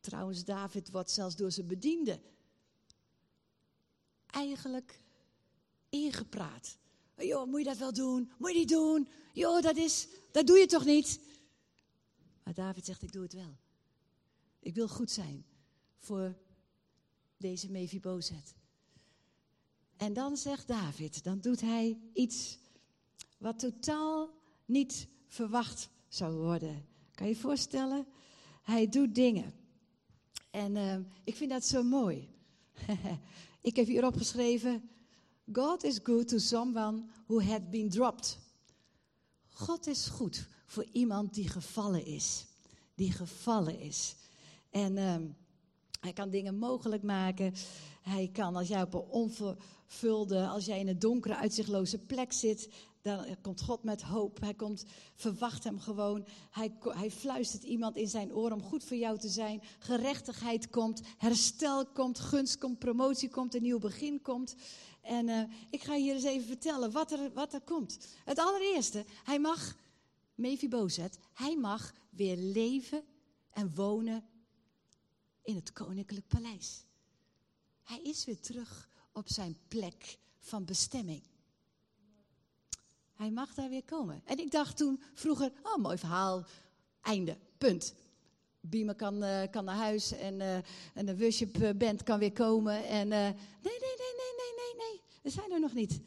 trouwens 0.01 0.45
David 0.45 0.91
wordt 0.91 1.11
zelfs 1.11 1.37
door 1.37 1.53
zijn 1.53 1.67
bediende 1.67 2.21
eigenlijk 4.27 5.01
ingepraat. 5.89 6.77
Joh, 7.17 7.47
moet 7.47 7.59
je 7.59 7.65
dat 7.65 7.77
wel 7.77 7.93
doen? 7.93 8.33
Moet 8.39 8.51
je 8.51 8.59
niet 8.59 8.69
doen? 8.69 9.09
Joh, 9.33 9.63
dat 9.63 9.77
is, 9.77 10.09
dat 10.33 10.47
doe 10.47 10.59
je 10.59 10.67
toch 10.67 10.85
niet? 10.85 11.21
Maar 12.43 12.55
David 12.55 12.85
zegt, 12.85 13.03
ik 13.03 13.13
doe 13.13 13.23
het 13.23 13.33
wel. 13.33 13.57
Ik 14.65 14.75
wil 14.75 14.89
goed 14.89 15.11
zijn 15.11 15.45
voor 15.99 16.37
deze 17.37 17.71
Mephibozet. 17.71 18.55
En 19.97 20.13
dan 20.13 20.37
zegt 20.37 20.69
David, 20.69 21.25
dan 21.25 21.41
doet 21.41 21.61
hij 21.61 21.99
iets 22.13 22.59
wat 23.39 23.59
totaal 23.59 24.31
niet 24.65 25.09
verwacht 25.27 25.89
zou 26.09 26.37
worden. 26.37 26.87
Kan 27.15 27.27
je 27.27 27.35
je 27.35 27.41
voorstellen? 27.41 28.07
Hij 28.63 28.89
doet 28.89 29.15
dingen. 29.15 29.53
En 30.51 30.77
uh, 30.77 30.97
ik 31.25 31.37
vind 31.37 31.51
dat 31.51 31.65
zo 31.65 31.83
mooi. 31.83 32.29
ik 33.61 33.77
heb 33.77 33.87
hier 33.87 34.07
opgeschreven: 34.07 34.91
God 35.53 35.85
is 35.85 36.01
good 36.03 36.29
to 36.29 36.39
someone 36.39 37.05
who 37.27 37.41
had 37.41 37.71
been 37.71 37.91
dropped. 37.91 38.39
God 39.47 39.87
is 39.87 40.07
goed 40.07 40.49
voor 40.67 40.87
iemand 40.93 41.35
die 41.35 41.49
gevallen 41.49 42.07
is. 42.07 42.47
Die 42.95 43.13
gevallen 43.13 43.81
is. 43.81 44.15
En 44.75 44.97
uh, 44.97 45.15
hij 46.01 46.13
kan 46.13 46.31
dingen 46.31 46.59
mogelijk 46.59 47.03
maken. 47.03 47.55
Hij 48.03 48.31
kan, 48.33 48.57
als 48.57 48.69
jij 48.69 48.83
op 48.83 48.95
een 48.95 49.01
onvervulde, 49.01 50.47
als 50.47 50.65
jij 50.65 50.79
in 50.79 50.89
een 50.89 50.99
donkere, 50.99 51.37
uitzichtloze 51.37 51.99
plek 51.99 52.33
zit, 52.33 52.69
dan 53.03 53.37
komt 53.43 53.63
God 53.63 53.83
met 53.83 54.03
hoop. 54.03 54.41
Hij 54.41 54.55
komt, 54.55 54.85
verwacht 55.15 55.65
hem 55.65 55.81
gewoon. 55.81 56.27
Hij, 56.51 56.73
hij 56.81 57.11
fluistert 57.11 57.63
iemand 57.63 57.97
in 57.97 58.09
zijn 58.09 58.35
oor 58.35 58.53
om 58.53 58.63
goed 58.63 58.85
voor 58.85 58.97
jou 58.97 59.19
te 59.19 59.29
zijn. 59.29 59.63
Gerechtigheid 59.79 60.71
komt, 60.71 61.03
herstel 61.19 61.87
komt, 61.87 62.19
gunst 62.19 62.59
komt, 62.59 62.79
promotie 62.79 63.31
komt, 63.31 63.55
een 63.55 63.63
nieuw 63.63 63.79
begin 63.79 64.23
komt. 64.23 64.55
En 65.03 65.29
uh, 65.29 65.43
ik 65.71 65.83
ga 65.83 65.95
hier 65.95 66.15
eens 66.15 66.25
even 66.25 66.47
vertellen 66.47 66.93
wat 66.93 67.13
er, 67.13 67.33
wat 67.33 67.53
er 67.53 67.61
komt. 67.61 67.99
Het 68.25 68.39
allereerste, 68.39 69.05
hij 69.25 69.39
mag, 69.39 69.77
Mephibozet, 70.35 71.19
hij 71.33 71.57
mag 71.57 71.93
weer 72.11 72.37
leven 72.37 73.03
en 73.51 73.75
wonen 73.75 74.25
in 75.45 75.55
het 75.55 75.73
koninklijk 75.73 76.29
paleis. 76.29 76.85
Hij 77.83 78.03
is 78.03 78.25
weer 78.25 78.41
terug 78.41 78.89
op 79.13 79.29
zijn 79.29 79.57
plek 79.69 80.19
van 80.39 80.65
bestemming. 80.65 81.23
Hij 83.15 83.31
mag 83.31 83.55
daar 83.55 83.69
weer 83.69 83.85
komen. 83.85 84.23
En 84.25 84.39
ik 84.39 84.51
dacht 84.51 84.77
toen 84.77 85.03
vroeger, 85.15 85.53
oh 85.63 85.77
mooi 85.77 85.99
verhaal, 85.99 86.47
einde, 87.01 87.39
punt. 87.59 87.95
Biemen 88.61 88.97
kan, 88.97 89.25
uh, 89.25 89.43
kan 89.51 89.65
naar 89.65 89.77
huis 89.77 90.13
en, 90.13 90.35
uh, 90.35 90.57
en 90.95 91.07
de 91.07 91.19
worship 91.19 91.63
eh, 91.63 91.71
band 91.77 92.03
kan 92.03 92.19
weer 92.19 92.33
komen. 92.33 92.87
En 92.87 93.09
nee, 93.09 93.33
nee, 93.63 93.79
nee, 93.81 93.97
nee, 93.99 94.35
nee, 94.37 94.55
nee, 94.57 94.75
nee, 94.77 95.01
we 95.23 95.31
zijn 95.31 95.53
er 95.53 95.61
nog 95.61 95.75
niet. 95.75 96.01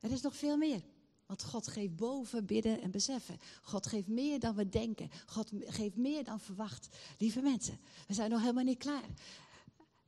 Er 0.00 0.10
is 0.10 0.20
nog 0.20 0.36
veel 0.36 0.56
meer. 0.56 0.82
Want 1.30 1.44
God 1.44 1.68
geeft 1.68 1.96
boven 1.96 2.46
bidden 2.46 2.80
en 2.80 2.90
beseffen. 2.90 3.38
God 3.62 3.86
geeft 3.86 4.06
meer 4.06 4.38
dan 4.38 4.54
we 4.54 4.68
denken. 4.68 5.10
God 5.26 5.50
geeft 5.64 5.96
meer 5.96 6.24
dan 6.24 6.40
verwacht. 6.40 6.88
Lieve 7.18 7.40
mensen, 7.40 7.78
we 8.06 8.14
zijn 8.14 8.30
nog 8.30 8.40
helemaal 8.40 8.64
niet 8.64 8.78
klaar. 8.78 9.08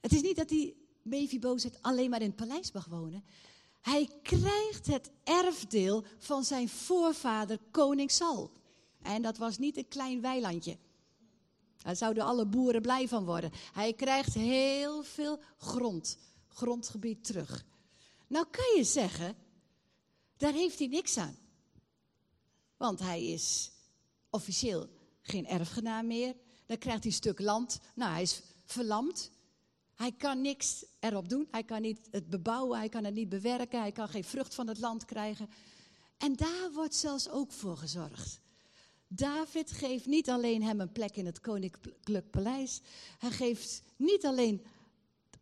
Het 0.01 0.13
is 0.13 0.23
niet 0.23 0.37
dat 0.37 0.49
die 0.49 0.77
Mephibozet 1.03 1.79
alleen 1.83 2.11
maar 2.11 2.21
in 2.21 2.27
het 2.27 2.37
paleis 2.37 2.73
mag 2.73 2.85
wonen. 2.85 3.25
Hij 3.81 4.09
krijgt 4.23 4.87
het 4.87 5.11
erfdeel 5.25 6.05
van 6.19 6.45
zijn 6.45 6.69
voorvader 6.69 7.59
koning 7.71 8.11
Sal. 8.11 8.51
En 9.03 9.23
dat 9.23 9.37
was 9.37 9.59
niet 9.59 9.77
een 9.77 9.89
klein 9.89 10.21
weilandje. 10.21 10.77
Daar 11.83 11.97
zouden 11.97 12.25
alle 12.25 12.47
boeren 12.47 12.83
blij 12.83 13.09
van 13.09 13.25
worden. 13.25 13.51
Hij 13.73 13.93
krijgt 13.93 14.35
heel 14.35 15.03
veel 15.03 15.41
grond, 15.59 16.19
grondgebied 16.49 17.25
terug. 17.25 17.65
Nou 18.27 18.47
kan 18.51 18.77
je 18.77 18.85
zeggen, 18.85 19.37
daar 20.42 20.52
heeft 20.52 20.78
hij 20.78 20.88
niks 20.88 21.16
aan. 21.16 21.37
Want 22.76 22.98
hij 22.98 23.24
is 23.26 23.72
officieel 24.31 24.88
geen 25.20 25.46
erfgenaam 25.46 26.07
meer. 26.07 26.35
Dan 26.66 26.78
krijgt 26.78 27.02
hij 27.02 27.11
een 27.11 27.16
stuk 27.16 27.40
land. 27.40 27.81
Nou, 27.94 28.12
hij 28.12 28.22
is 28.22 28.42
verlamd. 28.64 29.31
Hij 29.94 30.12
kan 30.12 30.40
niks 30.40 30.85
erop 31.00 31.28
doen. 31.28 31.48
Hij 31.50 31.64
kan 31.64 31.83
niet 31.83 32.09
het 32.11 32.31
bebouwen, 32.31 32.78
hij 32.78 32.88
kan 32.88 33.05
het 33.05 33.14
niet 33.14 33.28
bewerken, 33.28 33.81
hij 33.81 33.92
kan 33.92 34.09
geen 34.09 34.24
vrucht 34.24 34.55
van 34.55 34.66
het 34.66 34.78
land 34.78 35.05
krijgen. 35.05 35.48
En 36.18 36.37
daar 36.37 36.72
wordt 36.72 36.94
zelfs 36.94 37.28
ook 37.28 37.52
voor 37.52 37.76
gezorgd. 37.76 38.40
David 39.07 39.70
geeft 39.70 40.07
niet 40.07 40.31
alleen 40.31 40.62
hem 40.62 40.81
een 40.81 40.92
plek 40.92 41.16
in 41.16 41.26
het 41.26 41.40
koninklijk 41.40 42.31
paleis. 42.31 42.81
Hij 43.18 43.31
geeft 43.31 43.83
niet 43.96 44.26
alleen 44.26 44.64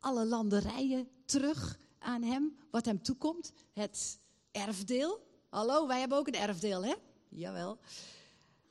alle 0.01 0.27
landerijen 0.27 1.09
terug 1.25 1.79
aan 1.99 2.23
hem, 2.23 2.57
wat 2.71 2.85
hem 2.85 3.03
toekomt. 3.03 3.53
Het 3.73 4.19
erfdeel. 4.53 5.21
Hallo, 5.49 5.87
wij 5.87 5.99
hebben 5.99 6.19
ook 6.19 6.27
een 6.27 6.35
erfdeel, 6.35 6.85
hè? 6.85 6.95
Jawel. 7.29 7.79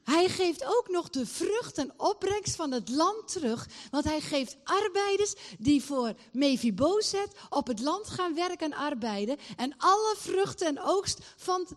Hij 0.04 0.30
geeft 0.30 0.66
ook 0.66 0.88
nog 0.90 1.10
de 1.10 1.26
vrucht 1.26 1.78
en 1.78 2.00
opbrengst 2.00 2.56
van 2.56 2.72
het 2.72 2.90
land 2.90 3.32
terug. 3.32 3.70
Want 3.92 4.04
hij 4.06 4.22
geeft 4.22 4.58
arbeiders 4.64 5.34
die 5.60 5.84
voor 5.84 6.14
Mephibozet 6.32 7.36
op 7.50 7.68
het 7.68 7.80
land 7.80 8.08
gaan 8.08 8.36
werken 8.36 8.72
en 8.72 8.78
arbeiden. 8.78 9.38
En 9.56 9.74
alle 9.78 10.16
vruchten 10.18 10.68
en 10.68 10.80
oogst 10.82 11.20
van 11.38 11.68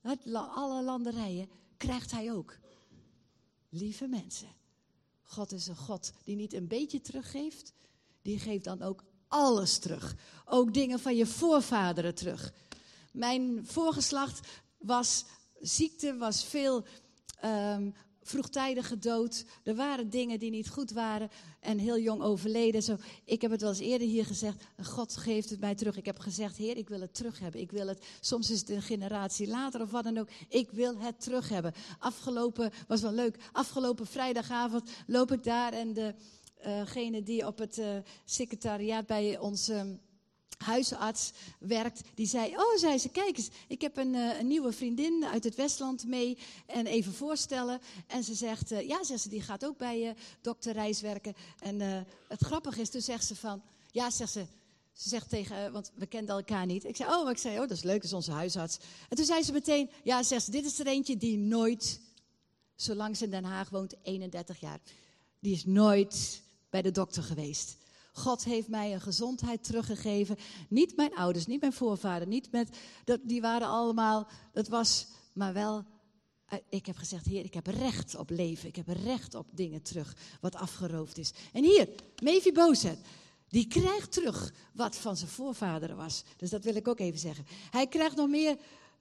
het, 0.00 0.18
alle 0.34 0.82
landerijen 0.82 1.48
krijgt 1.76 2.10
hij 2.10 2.32
ook. 2.32 2.56
Lieve 3.68 4.06
mensen, 4.06 4.48
God 5.22 5.52
is 5.52 5.66
een 5.66 5.76
God 5.76 6.12
die 6.24 6.36
niet 6.36 6.52
een 6.52 6.68
beetje 6.68 7.00
teruggeeft. 7.00 7.72
Die 8.22 8.38
geeft 8.38 8.64
dan 8.64 8.82
ook 8.82 9.04
alles 9.28 9.78
terug. 9.78 10.14
Ook 10.44 10.74
dingen 10.74 11.00
van 11.00 11.16
je 11.16 11.26
voorvaderen 11.26 12.14
terug. 12.14 12.52
Mijn 13.14 13.66
voorgeslacht 13.66 14.40
was 14.78 15.24
ziekte, 15.60 16.16
was 16.16 16.44
veel 16.44 16.84
um, 17.44 17.94
vroegtijdig 18.22 18.88
gedood. 18.88 19.44
Er 19.62 19.74
waren 19.74 20.10
dingen 20.10 20.38
die 20.38 20.50
niet 20.50 20.68
goed 20.68 20.90
waren 20.90 21.30
en 21.60 21.78
heel 21.78 21.98
jong 21.98 22.22
overleden. 22.22 22.82
Zo, 22.82 22.96
ik 23.24 23.42
heb 23.42 23.50
het 23.50 23.60
wel 23.60 23.70
eens 23.70 23.78
eerder 23.78 24.08
hier 24.08 24.26
gezegd. 24.26 24.64
God 24.82 25.16
geeft 25.16 25.50
het 25.50 25.60
mij 25.60 25.74
terug. 25.74 25.96
Ik 25.96 26.04
heb 26.04 26.18
gezegd, 26.18 26.56
Heer, 26.56 26.76
ik 26.76 26.88
wil 26.88 27.00
het 27.00 27.14
terug 27.14 27.38
hebben. 27.38 27.60
Ik 27.60 27.70
wil 27.70 27.86
het, 27.86 28.04
soms 28.20 28.50
is 28.50 28.60
het 28.60 28.70
een 28.70 28.82
generatie 28.82 29.48
later 29.48 29.80
of 29.80 29.90
wat 29.90 30.04
dan 30.04 30.18
ook. 30.18 30.28
Ik 30.48 30.70
wil 30.70 30.98
het 30.98 31.20
terug 31.20 31.48
hebben. 31.48 31.72
Afgelopen, 31.98 32.72
was 32.88 33.00
wel 33.00 33.12
leuk. 33.12 33.36
Afgelopen 33.52 34.06
vrijdagavond 34.06 34.90
loop 35.06 35.32
ik 35.32 35.44
daar 35.44 35.72
en 35.72 36.14
degene 36.62 37.22
die 37.22 37.46
op 37.46 37.58
het 37.58 37.78
uh, 37.78 37.96
secretariaat 38.24 39.06
bij 39.06 39.38
ons. 39.38 39.68
Uh, 39.68 39.82
huisarts 40.58 41.32
werkt, 41.58 42.00
die 42.14 42.26
zei, 42.26 42.56
oh, 42.56 42.76
zei 42.76 42.98
ze, 42.98 43.08
kijk 43.08 43.36
eens, 43.36 43.48
ik 43.68 43.80
heb 43.80 43.96
een, 43.96 44.14
uh, 44.14 44.38
een, 44.38 44.46
nieuwe 44.46 44.72
vriendin 44.72 45.24
uit 45.24 45.44
het 45.44 45.54
Westland 45.54 46.06
mee 46.06 46.38
en 46.66 46.86
even 46.86 47.12
voorstellen. 47.12 47.80
En 48.06 48.24
ze 48.24 48.34
zegt, 48.34 48.72
uh, 48.72 48.88
ja, 48.88 49.04
zegt 49.04 49.20
ze, 49.20 49.28
die 49.28 49.42
gaat 49.42 49.64
ook 49.64 49.78
bij 49.78 50.08
uh, 50.08 50.10
dokter 50.40 50.72
Reis 50.72 51.00
werken. 51.00 51.34
En 51.58 51.80
het 52.28 52.40
grappige 52.40 52.80
is, 52.80 52.90
toen 52.90 53.00
zegt 53.00 53.24
ze 53.24 53.36
van, 53.36 53.62
ja, 53.90 54.10
zegt 54.10 54.32
ze, 54.32 54.46
ze 54.92 55.08
zegt 55.08 55.28
tegen, 55.28 55.72
want 55.72 55.90
we 55.94 56.06
kenden 56.06 56.36
elkaar 56.36 56.66
niet. 56.66 56.84
Ik 56.84 56.96
zei, 56.96 57.14
oh, 57.14 57.30
ik 57.30 57.38
zei, 57.38 57.54
oh, 57.54 57.60
dat 57.60 57.76
is 57.76 57.82
leuk, 57.82 58.02
is 58.02 58.12
onze 58.12 58.32
huisarts. 58.32 58.78
En 59.08 59.16
toen 59.16 59.24
zei 59.24 59.42
ze 59.42 59.52
meteen, 59.52 59.90
ja, 60.02 60.22
zegt 60.22 60.44
ze, 60.44 60.50
dit 60.50 60.64
is 60.64 60.78
er 60.78 60.86
eentje 60.86 61.16
die 61.16 61.36
nooit, 61.36 62.00
zolang 62.74 63.16
ze 63.16 63.24
in 63.24 63.30
Den 63.30 63.44
Haag 63.44 63.70
woont, 63.70 63.94
31 64.02 64.60
jaar, 64.60 64.80
die 65.40 65.54
is 65.54 65.64
nooit 65.64 66.42
bij 66.70 66.82
de 66.82 66.90
dokter 66.90 67.22
geweest. 67.22 67.76
God 68.16 68.44
heeft 68.44 68.68
mij 68.68 68.94
een 68.94 69.00
gezondheid 69.00 69.64
teruggegeven. 69.64 70.36
Niet 70.68 70.96
mijn 70.96 71.14
ouders, 71.14 71.46
niet 71.46 71.60
mijn 71.60 71.72
voorvader, 71.72 72.28
niet 72.28 72.52
met, 72.52 72.76
dat, 73.04 73.20
die 73.22 73.40
waren 73.40 73.68
allemaal, 73.68 74.28
dat 74.52 74.68
was, 74.68 75.06
maar 75.32 75.52
wel, 75.52 75.84
eh, 76.46 76.58
ik 76.68 76.86
heb 76.86 76.96
gezegd, 76.96 77.26
Heer, 77.26 77.44
ik 77.44 77.54
heb 77.54 77.66
recht 77.66 78.14
op 78.14 78.30
leven. 78.30 78.68
Ik 78.68 78.76
heb 78.76 78.88
recht 78.88 79.34
op 79.34 79.46
dingen 79.50 79.82
terug 79.82 80.16
wat 80.40 80.54
afgeroofd 80.54 81.18
is. 81.18 81.32
En 81.52 81.64
hier, 81.64 81.88
Mephibozet, 82.22 82.98
die 83.48 83.66
krijgt 83.66 84.12
terug 84.12 84.52
wat 84.72 84.96
van 84.96 85.16
zijn 85.16 85.30
voorvaderen 85.30 85.96
was. 85.96 86.24
Dus 86.36 86.50
dat 86.50 86.64
wil 86.64 86.74
ik 86.74 86.88
ook 86.88 87.00
even 87.00 87.18
zeggen. 87.18 87.46
Hij 87.70 87.86
krijgt 87.86 88.16
nog 88.16 88.28
meer 88.28 88.56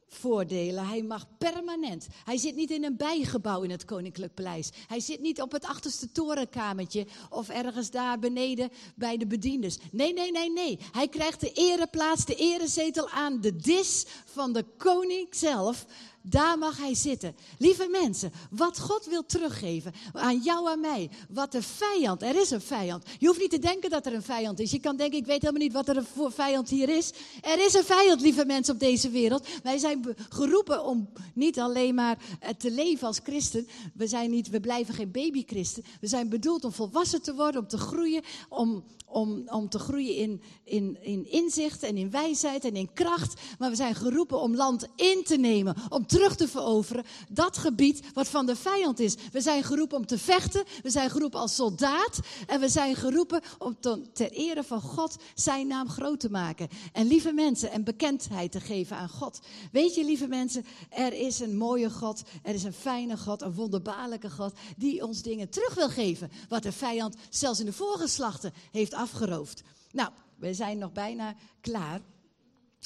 voordelen. 0.08 0.88
Hij 0.88 1.04
mag 1.04 1.26
permanent. 1.38 2.08
Hij 2.24 2.38
zit 2.38 2.56
niet 2.56 2.72
in 2.72 2.84
een 2.84 2.98
bijgebouw 2.98 3.62
in 3.62 3.70
het 3.70 3.86
Koninklijk 3.86 4.34
Paleis. 4.34 4.70
Hij 4.88 5.00
zit 5.00 5.22
niet 5.22 5.42
op 5.42 5.52
het 5.52 5.66
achterste 5.66 6.12
torenkamertje 6.12 7.08
of 7.30 7.50
ergens 7.50 7.92
daar 7.92 8.20
beneden 8.20 8.70
bij 8.96 9.18
de 9.18 9.28
bedienders. 9.28 9.78
Nee, 9.92 10.14
nee, 10.14 10.32
nee, 10.32 10.52
nee. 10.52 10.80
Hij 10.92 11.08
krijgt 11.08 11.40
de 11.40 11.52
ereplaats, 11.52 12.26
de 12.26 12.36
erezetel 12.36 13.10
aan 13.10 13.42
de 13.42 13.56
dis 13.56 14.06
van 14.26 14.54
de 14.54 14.66
koning 14.78 15.28
zelf. 15.36 15.86
Daar 16.26 16.58
mag 16.58 16.78
hij 16.78 16.96
zitten. 16.96 17.36
Lieve 17.58 17.88
mensen, 17.88 18.32
wat 18.50 18.80
God 18.80 19.06
wil 19.06 19.26
teruggeven 19.26 19.94
aan 20.14 20.40
jou 20.40 20.72
en 20.72 20.80
mij, 20.80 21.10
wat 21.30 21.52
de 21.52 21.62
vijand, 21.62 22.22
er 22.22 22.42
is 22.42 22.50
een 22.50 22.62
vijand. 22.62 23.06
Je 23.20 23.28
hoeft 23.28 23.40
niet 23.40 23.50
te 23.50 23.60
denken 23.60 23.90
dat 23.90 24.06
er 24.06 24.14
een 24.14 24.24
vijand 24.24 24.60
is. 24.60 24.72
Je 24.72 24.80
kan 24.80 24.96
denken, 24.96 25.20
ik 25.20 25.26
weet 25.26 25.42
helemaal 25.42 25.62
niet 25.62 25.74
wat 25.74 25.88
er 25.88 26.04
voor 26.14 26.32
vijand 26.32 26.70
hier 26.70 26.90
is. 26.90 27.12
Er 27.42 27.66
is 27.66 27.74
een 27.74 27.84
vijand, 27.84 28.22
lieve 28.22 28.46
mensen, 28.46 28.74
op 28.74 28.80
deze 28.80 29.10
wereld. 29.10 29.48
Wij 29.64 29.78
zijn 29.78 30.16
geroepen 30.30 30.86
om 30.86 31.10
niet 31.34 31.60
alleen 31.60 31.96
maar 31.96 32.18
eh, 32.40 32.50
te 32.50 32.72
leven 32.72 33.08
als 33.08 33.20
christen. 33.24 33.68
We, 33.94 34.08
zijn 34.08 34.30
niet, 34.30 34.50
we 34.50 34.60
blijven 34.60 34.94
geen 34.94 35.12
babychristen. 35.12 35.84
We 36.02 36.08
zijn 36.08 36.30
bedoeld 36.30 36.64
om 36.64 36.72
volwassen 36.72 37.22
te 37.22 37.36
worden, 37.36 37.62
om 37.62 37.68
te 37.68 37.78
groeien, 37.78 38.22
om, 38.50 38.84
om, 39.06 39.44
om 39.46 39.70
te 39.70 39.80
groeien 39.80 40.16
in, 40.16 40.42
in, 40.64 40.98
in 41.02 41.32
inzicht 41.32 41.84
en 41.84 41.98
in 41.98 42.12
wijsheid 42.12 42.66
en 42.66 42.76
in 42.76 42.94
kracht. 42.94 43.42
Maar 43.60 43.70
we 43.70 43.76
zijn 43.76 43.96
geroepen 43.96 44.42
om 44.42 44.56
land 44.56 44.88
in 44.96 45.24
te 45.24 45.38
nemen, 45.38 45.76
om 45.90 46.06
terug 46.14 46.36
te 46.36 46.48
veroveren. 46.48 47.04
Dat 47.30 47.58
gebied 47.58 48.14
wat 48.14 48.28
van 48.28 48.46
de 48.46 48.56
vijand 48.56 49.00
is. 49.00 49.16
We 49.32 49.42
zijn 49.42 49.64
geroepen 49.64 49.98
om 49.98 50.06
te 50.06 50.18
vechten. 50.18 50.64
We 50.84 50.90
zijn 50.90 51.10
geroepen 51.10 51.40
als 51.40 51.56
soldaat. 51.56 52.20
En 52.48 52.60
we 52.60 52.70
zijn 52.70 52.96
geroepen 52.96 53.42
om 53.58 53.78
ter 54.14 54.32
ere 54.32 54.64
van 54.64 54.82
God 54.82 55.16
zijn 55.36 55.68
naam 55.68 55.90
groot 55.90 56.20
te 56.20 56.30
maken. 56.30 56.68
En 56.92 57.08
lieve 57.08 57.32
mensen, 57.32 57.72
en 57.72 57.84
bekendheid 57.84 58.52
te 58.52 58.60
geven 58.60 58.98
aan 58.98 59.10
God. 59.10 59.40
Weet 59.72 59.96
je, 59.96 60.06
lieve 60.06 60.28
mensen, 60.28 60.66
er 60.90 61.14
is 61.14 61.40
een 61.40 61.58
mooie 61.58 61.90
God. 61.90 62.22
Er 62.44 62.54
is 62.54 62.64
een 62.64 62.74
fijne 62.74 63.18
God, 63.18 63.42
een 63.42 63.54
wonderbaarlijke 63.54 64.30
God. 64.30 64.54
Die 64.78 65.04
ons 65.04 65.22
dingen 65.22 65.50
terug 65.50 65.74
wil 65.74 65.90
geven. 65.90 66.32
Wat 66.50 66.64
de 66.64 66.72
vijand 66.72 67.16
zelfs 67.30 67.60
in 67.60 67.66
de 67.66 67.74
voorgeslachten 67.74 68.54
heeft 68.72 68.94
afgeroofd. 68.94 69.64
Nou, 69.92 70.10
we 70.36 70.54
zijn 70.54 70.78
nog 70.78 70.92
bijna 70.92 71.36
klaar. 71.62 72.02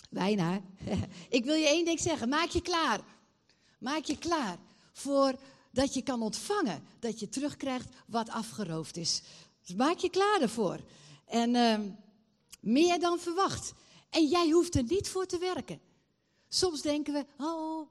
Bijna. 0.09 0.61
Ik 1.29 1.45
wil 1.45 1.55
je 1.55 1.67
één 1.67 1.85
ding 1.85 1.99
zeggen. 1.99 2.29
Maak 2.29 2.49
je 2.49 2.61
klaar. 2.61 2.99
Maak 3.77 4.03
je 4.03 4.17
klaar 4.17 4.57
voor 4.91 5.35
dat 5.71 5.93
je 5.93 6.01
kan 6.01 6.21
ontvangen. 6.21 6.83
Dat 6.99 7.19
je 7.19 7.29
terugkrijgt 7.29 7.87
wat 8.07 8.29
afgeroofd 8.29 8.97
is. 8.97 9.21
Dus 9.65 9.75
maak 9.75 9.97
je 9.97 10.09
klaar 10.09 10.41
ervoor. 10.41 10.79
En 11.25 11.55
uh, 11.55 11.79
meer 12.59 12.99
dan 12.99 13.19
verwacht. 13.19 13.73
En 14.09 14.27
jij 14.27 14.49
hoeft 14.49 14.75
er 14.75 14.83
niet 14.83 15.09
voor 15.09 15.25
te 15.25 15.37
werken. 15.37 15.79
Soms 16.47 16.81
denken 16.81 17.13
we, 17.13 17.25
oh, 17.37 17.89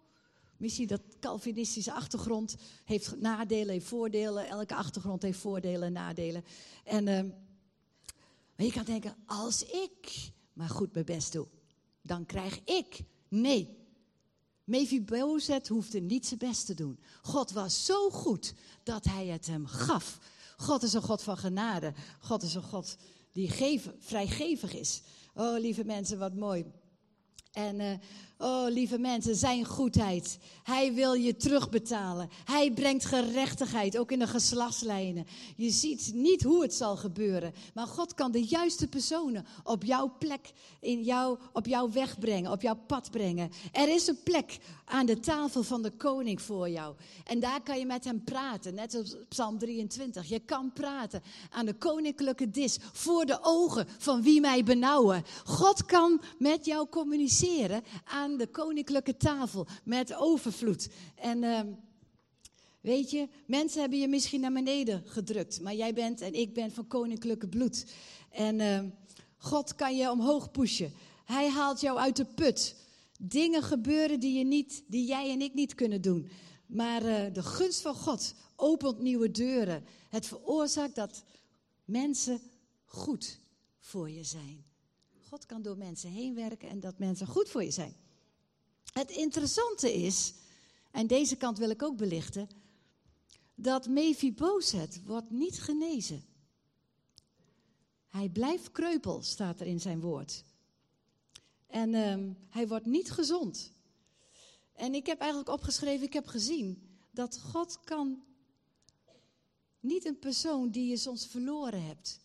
misschien 0.57 0.87
dat 0.87 1.01
Calvinistische 1.21 1.93
achtergrond 1.93 2.57
heeft 2.85 3.21
nadelen, 3.21 3.69
heeft 3.69 3.87
voordelen. 3.87 4.49
Elke 4.49 4.75
achtergrond 4.75 5.23
heeft 5.23 5.39
voordelen 5.39 5.83
en 5.83 5.93
nadelen. 5.93 6.45
En 6.85 7.07
uh, 7.07 7.21
maar 8.57 8.67
je 8.67 8.73
kan 8.73 8.85
denken, 8.85 9.17
als 9.27 9.63
ik 9.63 10.31
maar 10.53 10.69
goed 10.69 10.93
mijn 10.93 11.05
best 11.05 11.33
doe, 11.33 11.47
dan 12.03 12.27
krijg 12.27 12.61
ik. 12.65 13.01
Nee. 13.29 13.86
Mephibozet 14.67 15.69
hoefde 15.69 16.01
niet 16.01 16.27
zijn 16.27 16.39
best 16.39 16.67
te 16.67 16.75
doen. 16.75 16.99
God 17.23 17.51
was 17.51 17.85
zo 17.85 18.11
goed 18.11 18.55
dat 18.83 19.05
hij 19.05 19.27
het 19.27 19.47
hem 19.47 19.67
gaf. 19.67 20.19
God 20.57 20.83
is 20.83 20.93
een 20.93 21.03
God 21.03 21.23
van 21.23 21.37
genade. 21.37 21.93
God 22.21 22.43
is 22.43 22.55
een 22.55 22.63
God 22.63 22.97
die 23.33 23.51
geven, 23.51 23.95
vrijgevig 23.99 24.75
is. 24.75 25.03
Oh, 25.35 25.59
lieve 25.59 25.85
mensen, 25.85 26.19
wat 26.19 26.35
mooi. 26.35 26.65
En 27.53 27.81
uh, 27.81 27.93
Oh, 28.39 28.67
lieve 28.69 28.99
mensen, 28.99 29.37
zijn 29.37 29.65
goedheid. 29.65 30.39
Hij 30.63 30.95
wil 30.95 31.13
je 31.13 31.37
terugbetalen. 31.37 32.29
Hij 32.45 32.73
brengt 32.73 33.05
gerechtigheid, 33.05 33.99
ook 33.99 34.13
in 34.13 34.19
de 34.19 34.27
geslachtslijnen. 34.27 35.27
Je 35.57 35.71
ziet 35.71 36.11
niet 36.15 36.43
hoe 36.43 36.63
het 36.63 36.75
zal 36.75 36.97
gebeuren. 36.97 37.55
Maar 37.75 37.87
God 37.87 38.15
kan 38.15 38.33
de 38.33 38.45
juiste 38.45 38.89
personen 38.89 39.47
op 39.65 39.85
jouw 39.85 40.15
plek, 40.19 40.53
in 40.81 41.03
jou, 41.03 41.39
op 41.53 41.67
jouw 41.67 41.91
weg 41.91 42.19
brengen, 42.19 42.53
op 42.53 42.63
jouw 42.63 42.79
pad 42.87 43.11
brengen. 43.11 43.51
Er 43.73 43.89
is 43.89 44.07
een 44.07 44.23
plek 44.23 44.59
aan 44.85 45.07
de 45.07 45.21
tafel 45.21 45.63
van 45.63 45.83
de 45.83 45.91
koning 45.91 46.43
voor 46.43 46.69
jou. 46.69 46.95
En 47.25 47.41
daar 47.41 47.63
kan 47.63 47.79
je 47.79 47.87
met 47.87 48.05
hem 48.05 48.25
praten, 48.25 48.75
net 48.75 48.95
als 48.95 49.17
Psalm 49.29 49.59
23. 49.59 50.29
Je 50.29 50.41
kan 50.41 50.73
praten 50.73 51.23
aan 51.51 51.67
de 51.67 51.75
koninklijke 51.75 52.51
dis, 52.51 52.79
voor 52.93 53.27
de 53.27 53.39
ogen 53.43 53.87
van 53.99 54.23
wie 54.23 54.41
mij 54.41 54.65
benauwen. 54.65 55.25
God 55.45 55.85
kan 55.85 56.21
met 56.39 56.65
jou 56.65 56.89
communiceren 56.89 57.83
de 58.31 58.47
koninklijke 58.47 59.17
tafel 59.17 59.67
met 59.85 60.15
overvloed. 60.15 60.89
En 61.15 61.43
uh, 61.43 61.61
weet 62.81 63.11
je, 63.11 63.29
mensen 63.47 63.81
hebben 63.81 63.99
je 63.99 64.09
misschien 64.09 64.41
naar 64.41 64.53
beneden 64.53 65.03
gedrukt, 65.07 65.61
maar 65.61 65.75
jij 65.75 65.95
bent 65.95 66.21
en 66.21 66.35
ik 66.35 66.55
ben 66.55 66.73
van 66.73 66.87
koninklijke 66.87 67.49
bloed. 67.49 67.87
En 68.31 68.59
uh, 68.59 68.81
God 69.37 69.75
kan 69.75 69.97
je 69.97 70.11
omhoog 70.11 70.51
pushen. 70.51 70.93
Hij 71.25 71.51
haalt 71.51 71.81
jou 71.81 71.99
uit 71.99 72.17
de 72.17 72.25
put. 72.25 72.77
Dingen 73.21 73.63
gebeuren 73.63 74.21
die, 74.21 74.39
je 74.39 74.45
niet, 74.45 74.85
die 74.87 75.07
jij 75.07 75.31
en 75.31 75.41
ik 75.41 75.55
niet 75.55 75.75
kunnen 75.75 76.01
doen. 76.01 76.29
Maar 76.67 77.03
uh, 77.03 77.33
de 77.33 77.43
gunst 77.43 77.81
van 77.81 77.95
God 77.95 78.35
opent 78.57 78.99
nieuwe 79.01 79.31
deuren. 79.31 79.85
Het 80.09 80.27
veroorzaakt 80.27 80.95
dat 80.95 81.25
mensen 81.85 82.41
goed 82.85 83.39
voor 83.79 84.11
je 84.11 84.25
zijn. 84.25 84.65
God 85.29 85.47
kan 85.47 85.63
door 85.63 85.77
mensen 85.77 86.11
heen 86.11 86.35
werken 86.35 86.69
en 86.69 86.81
dat 86.81 86.99
mensen 86.99 87.27
goed 87.27 87.49
voor 87.49 87.65
je 87.65 87.71
zijn. 87.71 87.95
Het 88.93 89.11
interessante 89.11 89.95
is, 89.95 90.35
en 90.91 91.07
deze 91.07 91.37
kant 91.37 91.59
wil 91.59 91.71
ik 91.71 91.83
ook 91.83 91.97
belichten, 91.97 92.49
dat 93.55 93.89
Mephibozet 93.89 95.05
wordt 95.05 95.31
niet 95.31 95.61
genezen. 95.61 96.25
Hij 98.09 98.29
blijft 98.29 98.73
kreupel, 98.73 99.23
staat 99.23 99.61
er 99.61 99.67
in 99.67 99.81
zijn 99.81 100.01
woord. 100.01 100.45
En 101.67 101.93
uh, 101.93 102.33
hij 102.49 102.69
wordt 102.69 102.87
niet 102.87 103.11
gezond. 103.11 103.73
En 104.73 104.95
ik 104.95 105.07
heb 105.07 105.19
eigenlijk 105.19 105.51
opgeschreven, 105.51 106.07
ik 106.07 106.13
heb 106.13 106.27
gezien 106.27 106.89
dat 107.11 107.41
God 107.41 107.81
kan 107.85 108.23
niet 109.81 110.05
een 110.05 110.19
persoon 110.19 110.71
die 110.71 110.89
je 110.89 110.97
soms 110.97 111.27
verloren 111.27 111.87
hebt. 111.87 112.21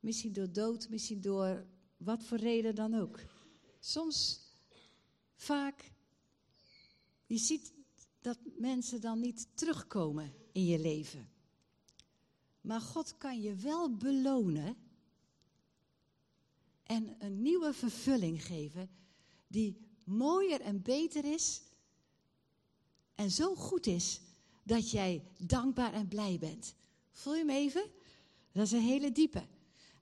Misschien 0.00 0.32
door 0.32 0.52
dood, 0.52 0.88
misschien 0.88 1.20
door 1.20 1.66
wat 1.96 2.24
voor 2.24 2.38
reden 2.38 2.74
dan 2.74 2.94
ook. 2.94 3.20
Soms 3.80 4.40
vaak, 5.42 5.92
je 7.26 7.38
ziet 7.38 7.72
dat 8.20 8.38
mensen 8.56 9.00
dan 9.00 9.20
niet 9.20 9.46
terugkomen 9.54 10.34
in 10.52 10.64
je 10.64 10.78
leven. 10.78 11.30
Maar 12.60 12.80
God 12.80 13.16
kan 13.18 13.40
je 13.40 13.54
wel 13.54 13.96
belonen 13.96 14.76
en 16.82 17.16
een 17.18 17.42
nieuwe 17.42 17.72
vervulling 17.72 18.44
geven 18.44 18.90
die 19.46 19.76
mooier 20.04 20.60
en 20.60 20.82
beter 20.82 21.24
is 21.24 21.62
en 23.14 23.30
zo 23.30 23.54
goed 23.54 23.86
is 23.86 24.20
dat 24.62 24.90
jij 24.90 25.22
dankbaar 25.38 25.92
en 25.92 26.08
blij 26.08 26.38
bent. 26.38 26.74
Voel 27.10 27.34
je 27.34 27.44
me 27.44 27.52
even? 27.52 27.90
Dat 28.52 28.66
is 28.66 28.72
een 28.72 28.80
hele 28.80 29.12
diepe. 29.12 29.46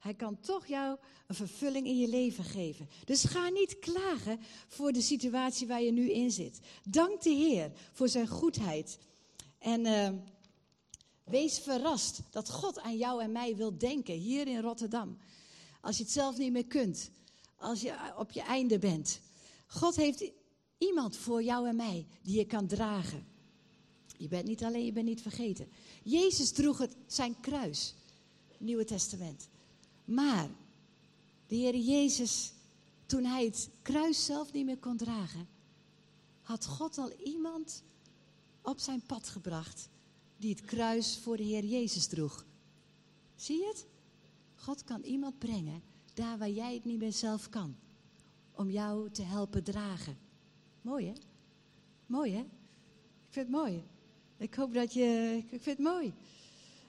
Hij 0.01 0.15
kan 0.15 0.41
toch 0.41 0.67
jou 0.67 0.99
een 1.27 1.35
vervulling 1.35 1.87
in 1.87 1.99
je 1.99 2.09
leven 2.09 2.45
geven. 2.45 2.89
Dus 3.05 3.25
ga 3.25 3.49
niet 3.49 3.79
klagen 3.79 4.41
voor 4.69 4.93
de 4.93 5.01
situatie 5.01 5.67
waar 5.67 5.83
je 5.83 5.93
nu 5.93 6.11
in 6.11 6.31
zit. 6.31 6.59
Dank 6.85 7.23
de 7.23 7.31
Heer 7.31 7.73
voor 7.93 8.09
zijn 8.09 8.29
goedheid. 8.29 8.99
En 9.59 9.87
uh, 9.87 10.09
wees 11.25 11.59
verrast 11.59 12.21
dat 12.31 12.51
God 12.51 12.79
aan 12.81 12.97
jou 12.97 13.23
en 13.23 13.33
mij 13.33 13.57
wil 13.57 13.79
denken 13.79 14.15
hier 14.15 14.47
in 14.47 14.61
Rotterdam. 14.61 15.19
Als 15.81 15.97
je 15.97 16.03
het 16.03 16.13
zelf 16.13 16.39
niet 16.39 16.53
meer 16.53 16.67
kunt. 16.67 17.11
Als 17.57 17.81
je 17.81 17.95
op 18.17 18.31
je 18.31 18.43
einde 18.43 18.79
bent. 18.79 19.21
God 19.67 19.97
heeft 19.97 20.31
iemand 20.79 21.17
voor 21.17 21.43
jou 21.43 21.69
en 21.69 21.77
mij 21.77 22.07
die 22.23 22.39
je 22.39 22.47
kan 22.47 22.67
dragen. 22.67 23.27
Je 24.17 24.29
bent 24.29 24.47
niet 24.47 24.65
alleen, 24.65 24.85
je 24.85 24.93
bent 24.93 25.07
niet 25.07 25.23
vergeten. 25.23 25.69
Jezus 26.03 26.53
droeg 26.53 26.79
het, 26.79 26.97
zijn 27.07 27.41
kruis. 27.41 27.95
Nieuwe 28.59 28.85
Testament. 28.85 29.49
Maar 30.11 30.49
de 31.47 31.55
Heer 31.55 31.77
Jezus, 31.77 32.53
toen 33.07 33.25
hij 33.25 33.45
het 33.45 33.69
kruis 33.83 34.25
zelf 34.25 34.53
niet 34.53 34.65
meer 34.65 34.79
kon 34.79 34.97
dragen, 34.97 35.49
had 36.43 36.67
God 36.67 36.99
al 36.99 37.13
iemand 37.13 37.83
op 38.63 38.79
zijn 38.79 39.03
pad 39.07 39.29
gebracht 39.29 39.89
die 40.37 40.51
het 40.51 40.65
kruis 40.65 41.19
voor 41.19 41.37
de 41.37 41.43
Heer 41.43 41.65
Jezus 41.65 42.07
droeg. 42.07 42.45
Zie 43.37 43.59
je 43.59 43.67
het? 43.67 43.87
God 44.55 44.85
kan 44.85 45.03
iemand 45.03 45.39
brengen 45.39 45.83
daar 46.15 46.39
waar 46.39 46.51
jij 46.51 46.75
het 46.75 46.85
niet 46.85 46.99
meer 46.99 47.13
zelf 47.13 47.49
kan, 47.49 47.77
om 48.53 48.71
jou 48.71 49.11
te 49.11 49.23
helpen 49.23 49.65
dragen. 49.65 50.19
Mooi 50.83 51.07
hè? 51.07 51.13
Mooi 52.07 52.33
hè? 52.33 52.41
Ik 52.41 53.31
vind 53.31 53.47
het 53.47 53.57
mooi. 53.57 53.83
Ik 54.37 54.55
hoop 54.55 54.75
dat 54.75 54.93
je. 54.93 55.37
Ik 55.51 55.63
vind 55.63 55.77
het 55.77 55.87
mooi. 55.87 56.13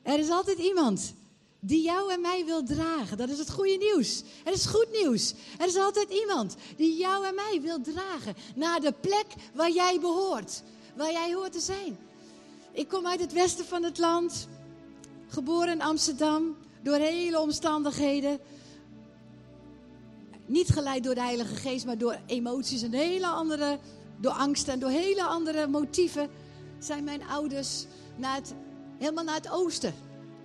Er 0.02 0.20
is 0.20 0.30
altijd 0.30 0.58
iemand 0.58 1.14
die 1.64 1.82
jou 1.82 2.12
en 2.12 2.22
mij 2.22 2.46
wil 2.46 2.64
dragen. 2.64 3.18
Dat 3.18 3.30
is 3.30 3.38
het 3.38 3.52
goede 3.52 3.78
nieuws. 3.78 4.24
Het 4.44 4.56
is 4.56 4.66
goed 4.66 4.88
nieuws. 4.92 5.34
Er 5.58 5.68
is 5.68 5.76
altijd 5.76 6.10
iemand 6.10 6.56
die 6.78 6.98
jou 6.98 7.26
en 7.26 7.36
mij 7.36 7.60
wil 7.62 7.82
dragen 7.82 8.36
naar 8.56 8.80
de 8.80 8.94
plek 9.02 9.26
waar 9.54 9.72
jij 9.72 9.98
behoort, 10.00 10.64
waar 10.96 11.12
jij 11.12 11.34
hoort 11.34 11.52
te 11.52 11.60
zijn. 11.60 11.98
Ik 12.72 12.88
kom 12.88 13.08
uit 13.08 13.20
het 13.20 13.34
westen 13.34 13.66
van 13.66 13.84
het 13.84 13.98
land, 13.98 14.48
geboren 15.28 15.72
in 15.72 15.82
Amsterdam, 15.82 16.58
door 16.84 16.96
hele 16.96 17.40
omstandigheden. 17.40 18.40
Niet 20.46 20.70
geleid 20.70 21.04
door 21.04 21.16
de 21.16 21.22
Heilige 21.22 21.56
Geest, 21.56 21.86
maar 21.86 21.98
door 21.98 22.20
emoties 22.26 22.82
en 22.82 22.94
hele 22.94 23.28
andere, 23.28 23.80
door 24.18 24.32
angst 24.32 24.68
en 24.68 24.80
door 24.80 24.90
hele 24.90 25.24
andere 25.24 25.68
motieven, 25.68 26.30
zijn 26.80 27.04
mijn 27.04 27.24
ouders 27.24 27.86
naar 28.16 28.36
het, 28.36 28.54
helemaal 28.98 29.24
naar 29.24 29.36
het 29.36 29.52
oosten 29.52 29.94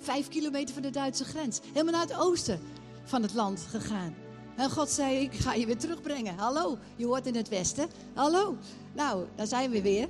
vijf 0.06 0.28
kilometer 0.28 0.74
van 0.74 0.82
de 0.82 0.90
Duitse 0.90 1.24
grens. 1.24 1.60
Helemaal 1.72 1.92
naar 1.92 2.06
het 2.06 2.18
oosten 2.18 2.60
van 3.04 3.22
het 3.22 3.34
land 3.34 3.66
gegaan. 3.70 4.14
En 4.56 4.70
God 4.70 4.90
zei, 4.90 5.16
ik 5.16 5.32
ga 5.32 5.54
je 5.54 5.66
weer 5.66 5.78
terugbrengen. 5.78 6.36
Hallo, 6.36 6.78
je 6.96 7.06
hoort 7.06 7.26
in 7.26 7.34
het 7.34 7.48
westen. 7.48 7.88
Hallo. 8.14 8.56
Nou, 8.92 9.26
daar 9.34 9.46
zijn 9.46 9.70
we 9.70 9.82
weer. 9.82 10.08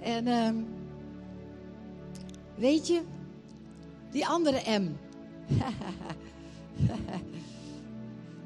En 0.00 0.26
uh, 0.26 0.50
weet 2.56 2.86
je, 2.86 3.02
die 4.10 4.26
andere 4.26 4.78
M. 4.78 4.96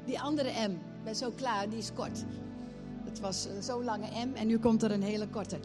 die 0.05 0.19
andere 0.19 0.67
M. 0.67 0.71
Ik 0.71 1.03
ben 1.03 1.15
zo 1.15 1.31
klaar, 1.35 1.69
die 1.69 1.79
is 1.79 1.93
kort. 1.93 2.23
Het 3.03 3.19
was 3.19 3.47
zo'n 3.59 3.83
lange 3.83 4.25
M 4.25 4.35
en 4.35 4.47
nu 4.47 4.59
komt 4.59 4.83
er 4.83 4.91
een 4.91 5.03
hele 5.03 5.27
korte. 5.27 5.59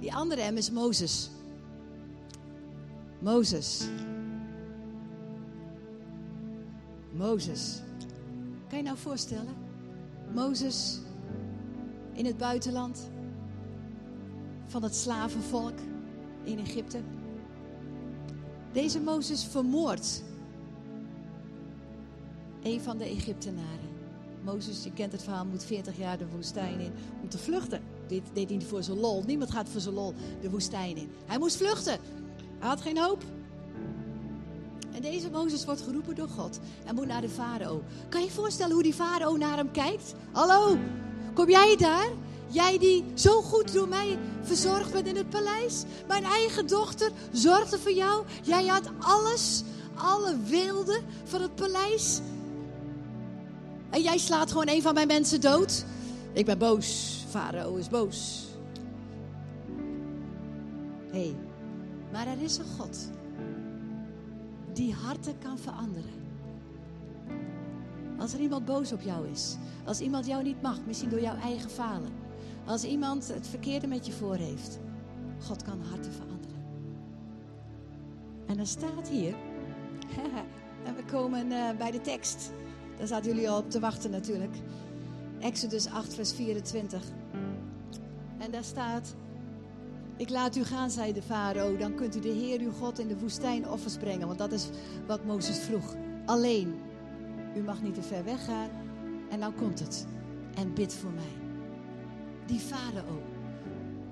Die 0.00 0.14
andere 0.14 0.50
M 0.50 0.56
is 0.56 0.70
Mozes. 0.70 1.30
Mozes. 3.18 3.88
Mozes. 7.16 7.80
Kan 8.68 8.78
je 8.78 8.84
nou 8.84 8.96
voorstellen? 8.96 9.54
Mozes 10.34 11.00
in 12.12 12.26
het 12.26 12.36
buitenland 12.36 13.10
van 14.66 14.82
het 14.82 14.94
slavenvolk 14.94 15.78
in 16.44 16.58
Egypte. 16.58 17.00
Deze 18.72 19.00
Mozes 19.00 19.44
vermoordt 19.44 20.22
een 22.62 22.80
van 22.80 22.98
de 22.98 23.04
Egyptenaren. 23.04 23.94
Mozes, 24.44 24.84
je 24.84 24.92
kent 24.92 25.12
het 25.12 25.22
verhaal, 25.22 25.46
moet 25.46 25.64
40 25.64 25.98
jaar 25.98 26.18
de 26.18 26.28
woestijn 26.28 26.80
in 26.80 26.92
om 27.22 27.28
te 27.28 27.38
vluchten. 27.38 27.82
Dit 28.06 28.22
deed 28.32 28.48
hij 28.48 28.58
niet 28.58 28.66
voor 28.66 28.82
zijn 28.82 28.98
lol. 28.98 29.22
Niemand 29.22 29.50
gaat 29.50 29.68
voor 29.68 29.80
zijn 29.80 29.94
lol 29.94 30.14
de 30.40 30.50
woestijn 30.50 30.96
in. 30.96 31.10
Hij 31.26 31.38
moest 31.38 31.56
vluchten. 31.56 31.98
Hij 32.58 32.68
had 32.68 32.80
geen 32.80 32.98
hoop. 32.98 33.24
En 34.96 35.02
deze 35.02 35.30
Mozes 35.30 35.64
wordt 35.64 35.80
geroepen 35.80 36.14
door 36.14 36.28
God 36.28 36.58
en 36.84 36.94
moet 36.94 37.06
naar 37.06 37.20
de 37.20 37.28
farao. 37.28 37.82
Kan 38.08 38.20
je 38.20 38.26
je 38.26 38.32
voorstellen 38.32 38.74
hoe 38.74 38.82
die 38.82 38.94
farao 38.94 39.36
naar 39.36 39.56
hem 39.56 39.70
kijkt? 39.70 40.14
Hallo, 40.32 40.78
kom 41.34 41.50
jij 41.50 41.76
daar? 41.76 42.08
Jij 42.48 42.78
die 42.78 43.04
zo 43.14 43.42
goed 43.42 43.72
door 43.72 43.88
mij 43.88 44.18
verzorgd 44.42 44.92
bent 44.92 45.06
in 45.06 45.16
het 45.16 45.30
paleis. 45.30 45.84
Mijn 46.08 46.24
eigen 46.24 46.66
dochter 46.66 47.10
zorgde 47.32 47.78
voor 47.78 47.92
jou. 47.92 48.24
Jij 48.42 48.66
had 48.66 48.90
alles, 48.98 49.62
alle 49.94 50.36
wilde 50.44 51.00
van 51.24 51.42
het 51.42 51.54
paleis. 51.54 52.20
En 53.90 54.02
jij 54.02 54.18
slaat 54.18 54.50
gewoon 54.50 54.68
een 54.68 54.82
van 54.82 54.94
mijn 54.94 55.06
mensen 55.06 55.40
dood. 55.40 55.84
Ik 56.32 56.46
ben 56.46 56.58
boos. 56.58 57.18
Farao 57.28 57.76
is 57.76 57.88
boos. 57.88 58.44
Hé, 61.10 61.18
hey, 61.18 61.36
maar 62.12 62.26
er 62.26 62.42
is 62.42 62.56
een 62.56 62.78
God 62.78 63.14
die 64.76 64.94
harten 64.94 65.38
kan 65.38 65.58
veranderen. 65.58 66.24
Als 68.18 68.32
er 68.32 68.40
iemand 68.40 68.64
boos 68.64 68.92
op 68.92 69.00
jou 69.00 69.28
is, 69.28 69.56
als 69.84 70.00
iemand 70.00 70.26
jou 70.26 70.42
niet 70.42 70.62
mag, 70.62 70.78
misschien 70.86 71.10
door 71.10 71.20
jouw 71.20 71.36
eigen 71.36 71.70
falen, 71.70 72.12
als 72.64 72.84
iemand 72.84 73.28
het 73.28 73.48
verkeerde 73.48 73.86
met 73.86 74.06
je 74.06 74.12
voor 74.12 74.36
heeft, 74.36 74.78
God 75.40 75.62
kan 75.62 75.80
harten 75.80 76.12
veranderen. 76.12 76.56
En 78.46 78.56
dan 78.56 78.66
staat 78.66 79.08
hier, 79.08 79.34
en 80.86 80.94
we 80.96 81.04
komen 81.10 81.50
uh, 81.50 81.70
bij 81.78 81.90
de 81.90 82.00
tekst, 82.00 82.52
daar 82.96 83.06
zaten 83.06 83.32
jullie 83.32 83.50
al 83.50 83.58
op 83.58 83.70
te 83.70 83.80
wachten 83.80 84.10
natuurlijk. 84.10 84.56
Exodus 85.38 85.86
8, 85.86 86.14
vers 86.14 86.32
24. 86.32 87.02
En 88.38 88.50
daar 88.50 88.64
staat, 88.64 89.14
ik 90.16 90.30
laat 90.30 90.56
u 90.56 90.64
gaan, 90.64 90.90
zei 90.90 91.12
de 91.12 91.22
farao. 91.22 91.76
Dan 91.76 91.94
kunt 91.94 92.16
u 92.16 92.20
de 92.20 92.28
Heer 92.28 92.60
uw 92.60 92.72
God 92.72 92.98
in 92.98 93.08
de 93.08 93.18
woestijn 93.18 93.68
offers 93.68 93.96
brengen. 93.96 94.26
Want 94.26 94.38
dat 94.38 94.52
is 94.52 94.68
wat 95.06 95.24
Mozes 95.24 95.58
vroeg. 95.58 95.94
Alleen, 96.24 96.74
u 97.56 97.62
mag 97.62 97.82
niet 97.82 97.94
te 97.94 98.02
ver 98.02 98.24
weggaan. 98.24 98.68
En 99.30 99.38
nou 99.38 99.52
komt 99.52 99.78
het. 99.78 100.06
En 100.54 100.74
bid 100.74 100.94
voor 100.94 101.10
mij. 101.10 101.44
Die 102.46 102.58
farao. 102.58 103.22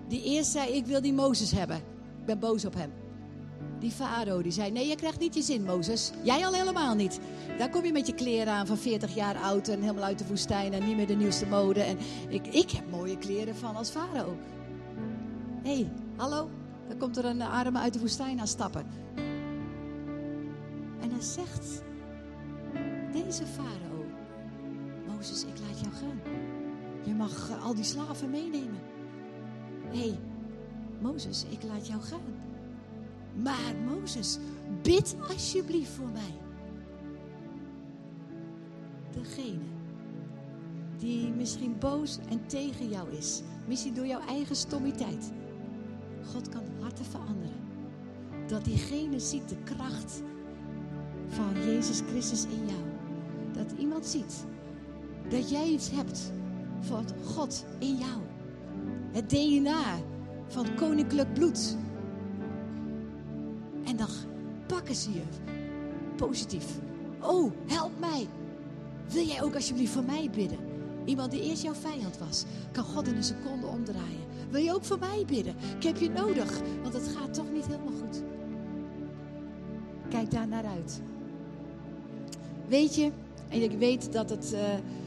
Die 0.09 0.23
eerst 0.23 0.51
zei, 0.51 0.73
ik 0.73 0.87
wil 0.87 1.01
die 1.01 1.13
Mozes 1.13 1.51
hebben. 1.51 1.77
Ik 2.21 2.27
ben 2.27 2.39
boos 2.39 2.65
op 2.65 2.75
hem. 2.75 2.93
Die 3.79 3.91
farao 3.91 4.43
die 4.43 4.53
zei, 4.53 4.71
nee 4.71 4.89
je 4.89 4.97
krijgt 4.97 5.21
niet 5.21 5.35
je 5.35 5.43
zin 5.43 5.65
Mozes. 5.65 6.11
Jij 6.23 6.47
al 6.47 6.53
helemaal 6.53 6.95
niet. 6.95 7.21
Daar 7.59 7.71
kom 7.71 7.85
je 7.85 7.93
met 7.93 8.07
je 8.07 8.15
kleren 8.15 8.53
aan 8.53 8.67
van 8.67 8.77
40 8.77 9.15
jaar 9.15 9.37
oud 9.37 9.69
en 9.69 9.81
helemaal 9.81 10.05
uit 10.05 10.19
de 10.19 10.27
woestijn 10.27 10.73
en 10.73 10.87
niet 10.87 10.97
meer 10.97 11.07
de 11.07 11.15
nieuwste 11.15 11.47
mode. 11.47 11.81
En 11.81 11.99
ik, 12.29 12.47
ik 12.47 12.71
heb 12.71 12.91
mooie 12.91 13.19
kleren 13.19 13.57
van 13.57 13.77
als 13.77 13.91
farao 13.91 14.37
hey, 15.65 15.91
hallo, 16.17 16.51
dan 16.89 16.99
komt 16.99 17.17
er 17.17 17.25
een 17.25 17.43
arme 17.43 17.79
uit 17.79 17.93
de 17.93 18.01
woestijn 18.01 18.41
aan 18.41 18.47
stappen. 18.47 18.87
En 21.01 21.11
dan 21.11 21.23
zegt 21.23 21.83
deze 23.13 23.47
farao, 23.47 24.05
Mozes, 25.07 25.45
ik 25.45 25.59
laat 25.67 25.81
jou 25.81 25.93
gaan. 25.93 26.21
Je 27.03 27.15
mag 27.15 27.51
eh, 27.51 27.65
al 27.65 27.75
die 27.75 27.85
slaven 27.85 28.31
meenemen. 28.31 28.81
Hé, 29.89 29.99
hey, 29.99 30.19
Mozes, 31.01 31.45
ik 31.49 31.63
laat 31.63 31.87
jou 31.87 32.01
gaan. 32.01 32.35
Maar 33.43 33.75
Mozes, 33.85 34.39
bid 34.83 35.17
alsjeblieft 35.29 35.91
voor 35.91 36.09
mij. 36.09 36.35
Degene 39.11 39.73
die 40.99 41.33
misschien 41.33 41.79
boos 41.79 42.19
en 42.29 42.47
tegen 42.47 42.89
jou 42.89 43.11
is, 43.11 43.43
misschien 43.67 43.95
door 43.95 44.07
jouw 44.07 44.27
eigen 44.29 44.57
stommiteit 44.57 45.33
God 46.35 46.49
kan 46.49 46.63
harten 46.81 47.05
veranderen. 47.05 47.57
Dat 48.47 48.65
diegene 48.65 49.21
ziet 49.21 49.49
de 49.49 49.57
kracht 49.65 50.23
van 51.29 51.55
Jezus 51.55 52.01
Christus 52.09 52.45
in 52.45 52.67
jou. 52.67 52.83
Dat 53.53 53.79
iemand 53.79 54.07
ziet 54.07 54.45
dat 55.29 55.51
jij 55.51 55.69
iets 55.69 55.91
hebt 55.91 56.33
van 56.81 57.05
God 57.25 57.65
in 57.79 57.97
jou. 57.97 58.21
Het 59.13 59.31
DNA 59.31 59.99
van 60.47 60.75
koninklijk 60.75 61.35
bloed. 61.35 61.77
En 63.85 63.97
dan 63.97 64.09
pakken 64.67 64.95
ze 64.95 65.13
je 65.13 65.23
positief. 66.17 66.79
Oh, 67.21 67.53
help 67.67 67.99
mij. 67.99 68.29
Wil 69.09 69.25
jij 69.25 69.43
ook 69.43 69.55
alsjeblieft 69.55 69.93
voor 69.93 70.05
mij 70.05 70.31
bidden? 70.31 70.59
Iemand 71.05 71.31
die 71.31 71.43
eerst 71.43 71.63
jouw 71.63 71.75
vijand 71.75 72.19
was, 72.19 72.45
kan 72.73 72.85
God 72.85 73.09
in 73.09 73.17
een 73.17 73.25
seconde 73.25 73.67
omdraaien. 73.67 74.25
Wil 74.55 74.63
je 74.63 74.75
ook 74.75 74.85
voor 74.85 74.99
mij 74.99 75.25
bidden? 75.27 75.55
Ik 75.77 75.83
heb 75.83 75.97
je 75.97 76.11
nodig, 76.11 76.61
want 76.83 76.95
het 76.95 77.09
gaat 77.17 77.35
toch 77.35 77.53
niet 77.53 77.67
helemaal 77.67 77.93
goed. 77.93 78.23
Kijk 80.09 80.31
daar 80.31 80.49
naar 80.49 80.65
uit. 80.65 81.01
Weet 82.69 82.95
je, 82.95 83.11
en 83.49 83.63
ik 83.63 83.79
weet 83.79 84.13
dat, 84.13 84.31
het, 84.31 84.53
uh, 84.53 84.61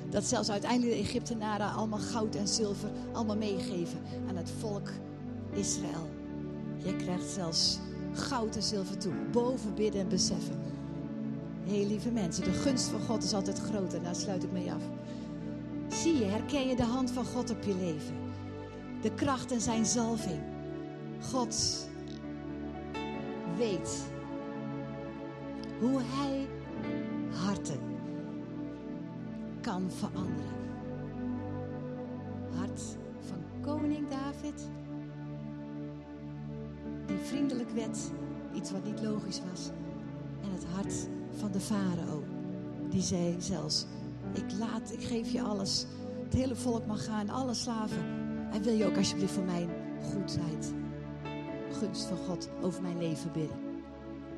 dat 0.10 0.24
zelfs 0.24 0.50
uiteindelijk 0.50 0.92
de 0.92 1.04
Egyptenaren 1.04 1.72
allemaal 1.72 2.00
goud 2.00 2.36
en 2.36 2.48
zilver 2.48 2.90
allemaal 3.12 3.38
meegeven 3.38 4.00
aan 4.30 4.36
het 4.36 4.52
volk 4.60 4.90
Israël. 5.54 6.10
Je 6.78 6.96
krijgt 6.96 7.30
zelfs 7.30 7.80
goud 8.14 8.56
en 8.56 8.64
zilver 8.64 8.98
toe, 8.98 9.14
boven 9.32 9.74
bidden 9.74 10.02
en 10.02 10.08
beseffen. 10.10 10.62
Heel 11.64 11.88
lieve 11.88 12.12
mensen, 12.12 12.44
de 12.44 12.52
gunst 12.52 12.88
van 12.88 13.02
God 13.02 13.24
is 13.24 13.34
altijd 13.34 13.60
groter. 13.60 14.04
Daar 14.04 14.16
sluit 14.16 14.44
ik 14.44 14.52
mee 14.52 14.72
af. 14.72 14.84
Zie 15.88 16.18
je, 16.18 16.26
herken 16.26 16.68
je 16.68 16.76
de 16.76 16.84
hand 16.84 17.12
van 17.12 17.26
God 17.26 17.50
op 17.50 17.64
je 17.64 17.76
leven? 17.76 18.27
De 19.02 19.14
kracht 19.16 19.52
en 19.52 19.62
zijn 19.62 19.86
zalving. 19.86 20.42
God 21.22 21.88
weet 23.58 24.06
hoe 25.80 26.02
hij 26.04 26.48
harten 27.32 27.80
kan 29.62 29.92
veranderen. 29.92 30.56
Hart 32.58 32.82
van 33.20 33.38
koning 33.62 34.08
David, 34.10 34.70
die 37.06 37.18
vriendelijk 37.18 37.70
werd, 37.70 37.98
iets 38.54 38.72
wat 38.72 38.84
niet 38.84 39.02
logisch 39.02 39.42
was. 39.52 39.70
En 40.44 40.52
het 40.52 40.66
hart 40.66 41.08
van 41.40 41.52
de 41.52 41.60
farao, 41.60 42.24
die 42.90 43.02
zei 43.02 43.36
zelfs, 43.40 43.86
ik 44.34 44.58
laat, 44.60 44.92
ik 44.92 45.04
geef 45.04 45.32
je 45.32 45.42
alles. 45.42 45.86
Het 46.24 46.34
hele 46.34 46.56
volk 46.56 46.86
mag 46.86 47.06
gaan, 47.06 47.30
alle 47.30 47.54
slaven. 47.54 48.17
En 48.52 48.62
wil 48.62 48.74
je 48.74 48.86
ook 48.86 48.98
alsjeblieft 48.98 49.34
voor 49.34 49.44
mijn 49.44 49.70
goedheid, 50.02 50.74
gunst 51.72 52.06
van 52.06 52.18
God 52.18 52.50
over 52.62 52.82
mijn 52.82 52.98
leven 52.98 53.32
bidden. 53.32 53.58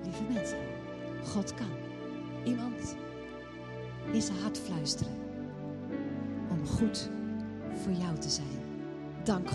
Lieve 0.03 0.23
mensen, 0.33 0.57
God 1.23 1.53
kan. 1.53 1.67
iemand 2.43 2.95
in 4.11 4.21
zijn 4.21 4.37
hart 4.37 4.59
fluisteren 4.59 5.13
om 6.49 6.67
goed 6.67 7.09
voor 7.73 7.91
jou 7.91 8.17
te 8.17 8.29
zijn. 8.29 8.59
Dank 9.23 9.47